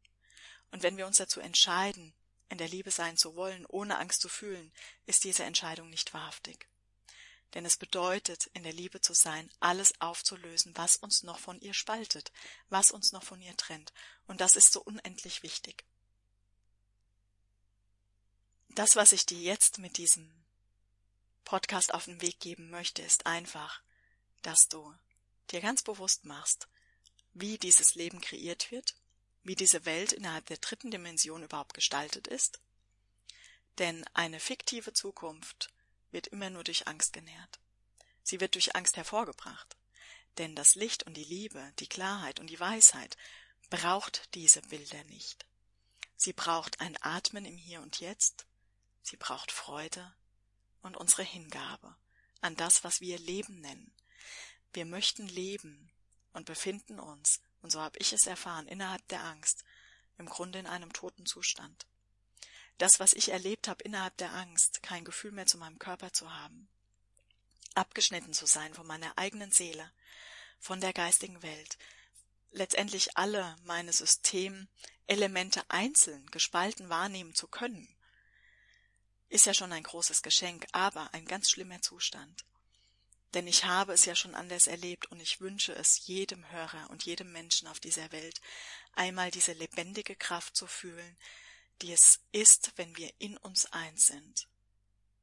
Und 0.72 0.82
wenn 0.82 0.98
wir 0.98 1.06
uns 1.06 1.18
dazu 1.18 1.40
entscheiden, 1.40 2.14
in 2.50 2.58
der 2.58 2.68
Liebe 2.68 2.92
sein 2.92 3.16
zu 3.16 3.36
wollen, 3.36 3.66
ohne 3.68 3.98
Angst 4.00 4.22
zu 4.22 4.30
fühlen, 4.30 4.74
ist 5.06 5.24
diese 5.24 5.44
Entscheidung 5.44 5.90
nicht 5.90 6.14
wahrhaftig. 6.14 6.68
Denn 7.54 7.66
es 7.66 7.78
bedeutet, 7.78 8.48
in 8.54 8.64
der 8.64 8.74
Liebe 8.74 9.02
zu 9.02 9.14
sein, 9.14 9.52
alles 9.60 9.94
aufzulösen, 10.02 10.76
was 10.76 10.96
uns 10.96 11.22
noch 11.22 11.40
von 11.40 11.60
ihr 11.62 11.76
spaltet, 11.76 12.32
was 12.70 12.90
uns 12.90 13.12
noch 13.12 13.24
von 13.24 13.40
ihr 13.42 13.56
trennt. 13.56 13.94
Und 14.26 14.42
das 14.42 14.56
ist 14.56 14.74
so 14.74 14.82
unendlich 14.82 15.44
wichtig. 15.44 15.86
Das, 18.76 18.96
was 18.96 19.12
ich 19.12 19.28
dir 19.28 19.38
jetzt 19.38 19.78
mit 19.78 19.98
diesem 19.98 20.34
Podcast 21.46 21.94
auf 21.94 22.06
den 22.06 22.22
Weg 22.22 22.40
geben 22.40 22.72
möchte, 22.72 23.04
ist 23.04 23.28
einfach, 23.28 23.84
dass 24.42 24.68
du 24.68 24.96
dir 25.52 25.62
ganz 25.62 25.84
bewusst 25.84 26.26
machst, 26.26 26.68
wie 27.34 27.60
dieses 27.60 27.94
Leben 27.94 28.20
kreiert 28.20 28.72
wird, 28.72 28.96
wie 29.44 29.56
diese 29.56 29.86
Welt 29.86 30.12
innerhalb 30.12 30.48
der 30.48 30.58
dritten 30.58 30.90
Dimension 30.90 31.44
überhaupt 31.44 31.76
gestaltet 31.76 32.28
ist. 32.28 32.60
Denn 33.78 34.04
eine 34.16 34.40
fiktive 34.40 34.92
Zukunft 34.94 35.72
wird 36.10 36.28
immer 36.28 36.50
nur 36.50 36.64
durch 36.64 36.88
Angst 36.88 37.14
genährt. 37.14 37.60
Sie 38.24 38.40
wird 38.40 38.56
durch 38.56 38.76
Angst 38.76 38.98
hervorgebracht. 38.98 39.76
Denn 40.40 40.56
das 40.56 40.74
Licht 40.74 41.04
und 41.04 41.16
die 41.16 41.24
Liebe, 41.24 41.74
die 41.78 41.88
Klarheit 41.88 42.40
und 42.40 42.48
die 42.48 42.60
Weisheit 42.60 43.18
braucht 43.70 44.34
diese 44.34 44.62
Bilder 44.64 45.04
nicht. 45.04 45.46
Sie 46.16 46.34
braucht 46.34 46.80
ein 46.80 46.98
Atmen 47.02 47.46
im 47.46 47.58
Hier 47.58 47.82
und 47.82 48.00
Jetzt, 48.00 48.48
sie 49.04 49.18
braucht 49.18 49.52
Freude 49.52 50.14
und 50.82 50.98
unsere 50.98 51.24
Hingabe 51.24 51.96
an 52.42 52.56
das, 52.56 52.84
was 52.84 53.00
wir 53.00 53.20
Leben 53.20 53.62
nennen, 53.62 53.94
wir 54.74 54.86
möchten 54.86 55.28
leben 55.28 55.92
und 56.34 56.46
befinden 56.46 57.00
uns, 57.00 57.42
und 57.62 57.72
so 57.72 57.80
habe 57.80 58.00
ich 58.00 58.12
es 58.12 58.26
erfahren, 58.26 58.68
innerhalb 58.68 59.08
der 59.10 59.24
Angst, 59.24 59.64
im 60.18 60.26
Grunde 60.26 60.60
in 60.60 60.68
einem 60.68 60.92
toten 60.92 61.26
Zustand. 61.26 61.86
Das, 62.80 63.00
was 63.00 63.14
ich 63.14 63.30
erlebt 63.30 63.68
habe 63.68 63.84
innerhalb 63.84 64.18
der 64.18 64.34
Angst, 64.34 64.82
kein 64.82 65.06
Gefühl 65.06 65.32
mehr 65.32 65.46
zu 65.46 65.58
meinem 65.58 65.80
Körper 65.80 66.12
zu 66.12 66.34
haben, 66.34 66.68
abgeschnitten 67.76 68.34
zu 68.34 68.46
sein 68.46 68.74
von 68.74 68.88
meiner 68.88 69.18
eigenen 69.18 69.52
Seele, 69.52 69.92
von 70.60 70.82
der 70.82 70.94
geistigen 70.94 71.42
Welt, 71.44 71.78
letztendlich 72.52 73.16
alle 73.18 73.56
meine 73.64 73.94
Systemelemente 73.94 75.64
einzeln 75.70 76.26
gespalten 76.32 76.90
wahrnehmen 76.90 77.36
zu 77.36 77.48
können, 77.48 77.93
ist 79.34 79.48
ja 79.48 79.54
schon 79.56 79.74
ein 79.74 79.82
großes 79.82 80.22
Geschenk, 80.22 80.68
aber 80.74 81.12
ein 81.12 81.26
ganz 81.26 81.50
schlimmer 81.50 81.82
Zustand. 81.82 82.46
Denn 83.34 83.48
ich 83.48 83.66
habe 83.66 83.94
es 83.94 84.06
ja 84.06 84.14
schon 84.14 84.36
anders 84.36 84.68
erlebt 84.68 85.08
und 85.08 85.20
ich 85.20 85.42
wünsche 85.42 85.74
es 85.74 86.06
jedem 86.06 86.48
Hörer 86.52 86.88
und 86.92 87.04
jedem 87.04 87.32
Menschen 87.32 87.68
auf 87.68 87.80
dieser 87.80 88.12
Welt, 88.12 88.40
einmal 88.94 89.32
diese 89.32 89.54
lebendige 89.54 90.16
Kraft 90.16 90.56
zu 90.56 90.68
fühlen, 90.68 91.18
die 91.82 91.92
es 91.92 92.20
ist, 92.32 92.74
wenn 92.76 92.96
wir 92.96 93.12
in 93.18 93.36
uns 93.38 93.66
eins 93.74 94.06
sind. 94.06 94.48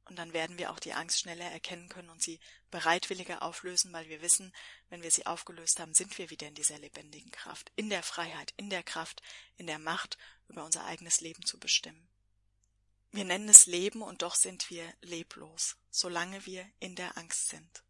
Und 0.03 0.17
dann 0.17 0.33
werden 0.33 0.57
wir 0.57 0.71
auch 0.71 0.79
die 0.79 0.91
Angst 0.91 1.21
schneller 1.21 1.49
erkennen 1.49 1.87
können 1.87 2.09
und 2.09 2.21
sie 2.21 2.41
bereitwilliger 2.69 3.41
auflösen, 3.41 3.93
weil 3.93 4.09
wir 4.09 4.21
wissen, 4.21 4.53
wenn 4.89 5.03
wir 5.03 5.11
sie 5.11 5.25
aufgelöst 5.25 5.79
haben, 5.79 5.93
sind 5.93 6.17
wir 6.17 6.29
wieder 6.29 6.49
in 6.49 6.55
dieser 6.55 6.79
lebendigen 6.79 7.31
Kraft, 7.31 7.71
in 7.77 7.89
der 7.89 8.03
Freiheit, 8.03 8.53
in 8.57 8.69
der 8.69 8.83
Kraft, 8.83 9.21
in 9.55 9.67
der 9.67 9.79
Macht, 9.79 10.17
über 10.49 10.65
unser 10.65 10.83
eigenes 10.83 11.21
Leben 11.21 11.45
zu 11.45 11.57
bestimmen. 11.57 12.10
Wir 13.13 13.25
nennen 13.25 13.49
es 13.49 13.65
Leben 13.65 14.01
und 14.01 14.21
doch 14.21 14.35
sind 14.35 14.69
wir 14.69 14.93
leblos, 15.01 15.75
solange 15.89 16.45
wir 16.45 16.65
in 16.79 16.95
der 16.95 17.17
Angst 17.17 17.49
sind. 17.49 17.83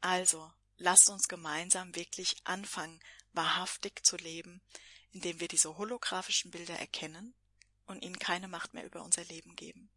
Also, 0.00 0.52
lasst 0.76 1.08
uns 1.08 1.28
gemeinsam 1.28 1.94
wirklich 1.94 2.36
anfangen, 2.42 3.00
wahrhaftig 3.32 4.04
zu 4.04 4.16
leben, 4.16 4.60
indem 5.12 5.38
wir 5.38 5.46
diese 5.46 5.76
holographischen 5.76 6.50
Bilder 6.50 6.76
erkennen 6.78 7.32
und 7.86 8.02
ihnen 8.02 8.18
keine 8.18 8.48
Macht 8.48 8.74
mehr 8.74 8.84
über 8.84 9.04
unser 9.04 9.24
Leben 9.24 9.54
geben. 9.54 9.88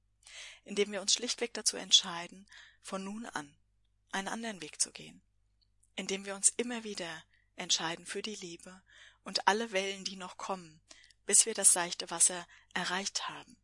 Indem 0.65 0.91
wir 0.91 1.01
uns 1.01 1.13
schlichtweg 1.13 1.53
dazu 1.53 1.77
entscheiden, 1.77 2.47
von 2.83 3.03
nun 3.03 3.25
an 3.25 3.55
einen 4.11 4.27
anderen 4.27 4.61
Weg 4.61 4.79
zu 4.79 4.91
gehen. 4.91 5.21
Indem 5.95 6.25
wir 6.25 6.35
uns 6.35 6.49
immer 6.57 6.83
wieder 6.83 7.23
entscheiden 7.55 8.05
für 8.05 8.21
die 8.21 8.35
Liebe 8.35 8.83
und 9.23 9.47
alle 9.47 9.71
Wellen, 9.71 10.03
die 10.03 10.15
noch 10.15 10.37
kommen, 10.37 10.79
bis 11.25 11.47
wir 11.47 11.55
das 11.55 11.71
seichte 11.71 12.11
Wasser 12.11 12.47
erreicht 12.73 13.29
haben, 13.29 13.57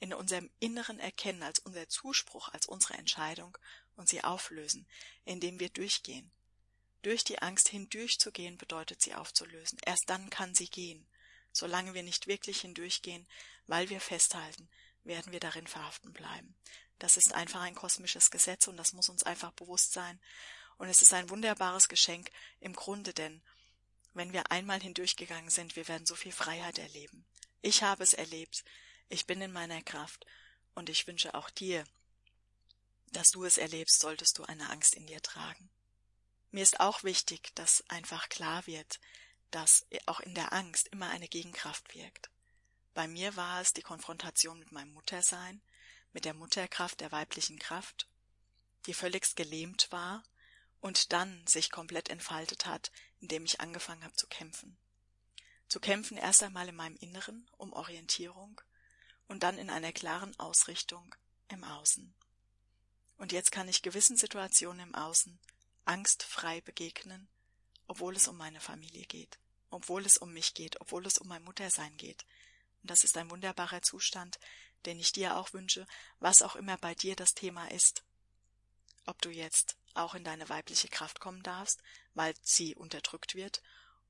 in 0.00 0.12
unserem 0.14 0.50
Inneren 0.58 0.98
erkennen 0.98 1.42
als 1.42 1.60
unser 1.60 1.88
Zuspruch, 1.88 2.48
als 2.48 2.66
unsere 2.66 2.94
Entscheidung 2.94 3.56
und 3.96 4.08
sie 4.08 4.24
auflösen, 4.24 4.86
indem 5.24 5.60
wir 5.60 5.68
durchgehen. 5.68 6.32
Durch 7.02 7.22
die 7.22 7.40
Angst 7.40 7.68
hindurchzugehen 7.68 8.58
bedeutet 8.58 9.00
sie 9.00 9.14
aufzulösen. 9.14 9.78
Erst 9.84 10.08
dann 10.08 10.28
kann 10.30 10.54
sie 10.54 10.68
gehen. 10.68 11.06
Solange 11.52 11.94
wir 11.94 12.02
nicht 12.02 12.26
wirklich 12.26 12.60
hindurchgehen, 12.60 13.26
weil 13.66 13.88
wir 13.90 14.00
festhalten, 14.00 14.68
werden 15.04 15.32
wir 15.32 15.40
darin 15.40 15.66
verhaften 15.66 16.12
bleiben. 16.12 16.54
Das 16.98 17.16
ist 17.16 17.32
einfach 17.32 17.62
ein 17.62 17.74
kosmisches 17.74 18.30
Gesetz 18.30 18.68
und 18.68 18.76
das 18.76 18.92
muss 18.92 19.08
uns 19.08 19.22
einfach 19.22 19.52
bewusst 19.52 19.92
sein. 19.92 20.20
Und 20.76 20.88
es 20.88 21.02
ist 21.02 21.12
ein 21.12 21.30
wunderbares 21.30 21.88
Geschenk 21.88 22.30
im 22.60 22.74
Grunde, 22.74 23.12
denn 23.14 23.42
wenn 24.12 24.32
wir 24.32 24.50
einmal 24.50 24.80
hindurchgegangen 24.80 25.50
sind, 25.50 25.76
wir 25.76 25.88
werden 25.88 26.06
so 26.06 26.14
viel 26.14 26.32
Freiheit 26.32 26.78
erleben. 26.78 27.24
Ich 27.62 27.82
habe 27.82 28.02
es 28.02 28.14
erlebt. 28.14 28.64
Ich 29.10 29.26
bin 29.26 29.42
in 29.42 29.52
meiner 29.52 29.82
Kraft. 29.82 30.24
Und 30.74 30.88
ich 30.88 31.06
wünsche 31.06 31.34
auch 31.34 31.50
dir, 31.50 31.84
dass 33.12 33.32
du 33.32 33.44
es 33.44 33.58
erlebst, 33.58 34.00
solltest 34.00 34.38
du 34.38 34.44
eine 34.44 34.70
Angst 34.70 34.94
in 34.94 35.06
dir 35.06 35.20
tragen. 35.20 35.68
Mir 36.52 36.62
ist 36.62 36.78
auch 36.78 37.02
wichtig, 37.02 37.54
dass 37.56 37.84
einfach 37.88 38.28
klar 38.28 38.66
wird, 38.66 39.00
dass 39.50 39.84
auch 40.06 40.20
in 40.20 40.34
der 40.36 40.52
Angst 40.52 40.88
immer 40.88 41.10
eine 41.10 41.28
Gegenkraft 41.28 41.92
wirkt. 41.92 42.30
Bei 42.94 43.08
mir 43.08 43.34
war 43.34 43.60
es 43.60 43.72
die 43.72 43.82
Konfrontation 43.82 44.60
mit 44.60 44.70
meinem 44.70 44.92
Muttersein, 44.92 45.60
mit 46.12 46.24
der 46.24 46.34
Mutterkraft 46.34 47.00
der 47.00 47.10
weiblichen 47.10 47.58
Kraft, 47.58 48.08
die 48.86 48.94
völligst 48.94 49.34
gelähmt 49.34 49.90
war 49.90 50.22
und 50.80 51.12
dann 51.12 51.44
sich 51.48 51.70
komplett 51.70 52.10
entfaltet 52.10 52.66
hat, 52.66 52.92
indem 53.18 53.44
ich 53.44 53.60
angefangen 53.60 54.04
habe 54.04 54.14
zu 54.14 54.28
kämpfen. 54.28 54.78
Zu 55.68 55.80
kämpfen 55.80 56.16
erst 56.16 56.44
einmal 56.44 56.68
in 56.68 56.76
meinem 56.76 56.96
Inneren 56.96 57.48
um 57.56 57.72
Orientierung 57.72 58.60
und 59.30 59.44
dann 59.44 59.58
in 59.58 59.70
einer 59.70 59.92
klaren 59.92 60.36
Ausrichtung 60.40 61.14
im 61.46 61.62
Außen. 61.62 62.12
Und 63.16 63.30
jetzt 63.30 63.52
kann 63.52 63.68
ich 63.68 63.80
gewissen 63.80 64.16
Situationen 64.16 64.88
im 64.88 64.94
Außen 64.96 65.38
angstfrei 65.84 66.60
begegnen, 66.62 67.28
obwohl 67.86 68.16
es 68.16 68.26
um 68.26 68.36
meine 68.36 68.58
Familie 68.58 69.04
geht, 69.04 69.38
obwohl 69.70 70.04
es 70.04 70.18
um 70.18 70.32
mich 70.32 70.52
geht, 70.54 70.80
obwohl 70.80 71.06
es 71.06 71.16
um 71.18 71.28
mein 71.28 71.44
Muttersein 71.44 71.96
geht. 71.96 72.26
Und 72.82 72.90
das 72.90 73.04
ist 73.04 73.16
ein 73.16 73.30
wunderbarer 73.30 73.82
Zustand, 73.82 74.40
den 74.84 74.98
ich 74.98 75.12
dir 75.12 75.36
auch 75.36 75.52
wünsche, 75.52 75.86
was 76.18 76.42
auch 76.42 76.56
immer 76.56 76.76
bei 76.78 76.96
dir 76.96 77.14
das 77.14 77.32
Thema 77.32 77.70
ist. 77.70 78.02
Ob 79.06 79.22
du 79.22 79.30
jetzt 79.30 79.76
auch 79.94 80.16
in 80.16 80.24
deine 80.24 80.48
weibliche 80.48 80.88
Kraft 80.88 81.20
kommen 81.20 81.44
darfst, 81.44 81.80
weil 82.14 82.34
sie 82.42 82.74
unterdrückt 82.74 83.36
wird, 83.36 83.62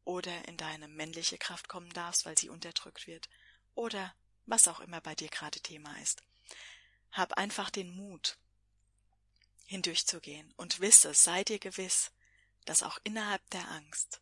oder 0.05 0.49
in 0.49 0.57
deine 0.57 0.89
männliche 0.89 1.37
Kraft 1.37 1.69
kommen 1.69 1.91
darfst, 1.91 2.25
weil 2.25 2.39
sie 2.39 2.49
unterdrückt 2.49 3.07
wird, 3.07 3.29
oder 3.75 4.15
was 4.51 4.69
auch 4.69 4.81
immer 4.81 5.01
bei 5.01 5.15
dir 5.15 5.29
gerade 5.29 5.61
Thema 5.61 5.97
ist. 6.01 6.23
Hab 7.13 7.35
einfach 7.35 7.71
den 7.71 7.95
Mut, 7.95 8.37
hindurchzugehen 9.67 10.53
und 10.57 10.81
wisse, 10.81 11.15
sei 11.15 11.45
dir 11.45 11.59
gewiss, 11.59 12.11
dass 12.65 12.83
auch 12.83 12.99
innerhalb 13.05 13.49
der 13.51 13.69
Angst 13.71 14.21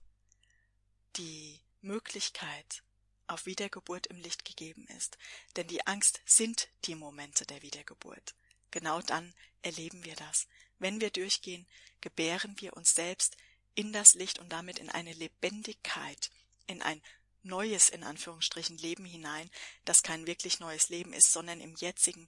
die 1.16 1.60
Möglichkeit 1.80 2.82
auf 3.26 3.46
Wiedergeburt 3.46 4.06
im 4.08 4.18
Licht 4.18 4.44
gegeben 4.44 4.86
ist. 4.96 5.18
Denn 5.56 5.66
die 5.66 5.86
Angst 5.86 6.20
sind 6.24 6.68
die 6.84 6.94
Momente 6.94 7.46
der 7.46 7.62
Wiedergeburt. 7.62 8.34
Genau 8.70 9.00
dann 9.02 9.34
erleben 9.62 10.04
wir 10.04 10.16
das. 10.16 10.46
Wenn 10.78 11.00
wir 11.00 11.10
durchgehen, 11.10 11.66
gebären 12.00 12.60
wir 12.60 12.76
uns 12.76 12.94
selbst 12.94 13.36
in 13.74 13.92
das 13.92 14.14
Licht 14.14 14.38
und 14.38 14.50
damit 14.50 14.78
in 14.78 14.90
eine 14.90 15.12
Lebendigkeit, 15.12 16.30
in 16.66 16.82
ein 16.82 17.02
neues, 17.42 17.88
in 17.88 18.04
Anführungsstrichen, 18.04 18.78
Leben 18.78 19.04
hinein, 19.04 19.50
das 19.84 20.02
kein 20.02 20.26
wirklich 20.26 20.60
neues 20.60 20.88
Leben 20.88 21.12
ist, 21.12 21.32
sondern 21.32 21.60
im 21.60 21.74
jetzigen 21.76 22.26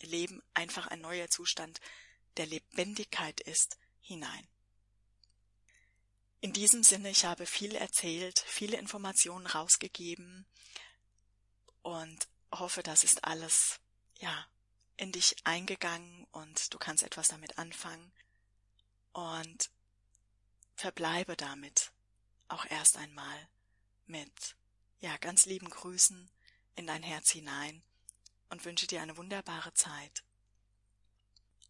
Leben 0.00 0.42
einfach 0.54 0.86
ein 0.86 1.00
neuer 1.00 1.28
Zustand 1.28 1.80
der 2.36 2.46
Lebendigkeit 2.46 3.40
ist, 3.40 3.78
hinein. 4.00 4.46
In 6.40 6.52
diesem 6.52 6.82
Sinne, 6.82 7.10
ich 7.10 7.24
habe 7.24 7.46
viel 7.46 7.74
erzählt, 7.74 8.40
viele 8.46 8.76
Informationen 8.76 9.46
rausgegeben 9.46 10.46
und 11.82 12.28
hoffe, 12.50 12.82
das 12.82 13.04
ist 13.04 13.24
alles, 13.24 13.78
ja, 14.18 14.46
in 14.96 15.12
dich 15.12 15.36
eingegangen 15.44 16.26
und 16.32 16.72
du 16.74 16.78
kannst 16.78 17.02
etwas 17.02 17.28
damit 17.28 17.58
anfangen 17.58 18.12
und 19.12 19.70
verbleibe 20.74 21.36
damit 21.36 21.92
auch 22.48 22.64
erst 22.66 22.96
einmal 22.96 23.48
mit, 24.06 24.56
ja, 25.00 25.16
ganz 25.18 25.46
lieben 25.46 25.70
Grüßen 25.70 26.30
in 26.76 26.86
dein 26.86 27.02
Herz 27.02 27.30
hinein 27.30 27.82
und 28.50 28.64
wünsche 28.64 28.86
dir 28.86 29.02
eine 29.02 29.16
wunderbare 29.16 29.72
Zeit. 29.74 30.22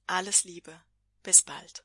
Alles 0.07 0.45
Liebe, 0.45 0.83
bis 1.23 1.43
bald. 1.43 1.85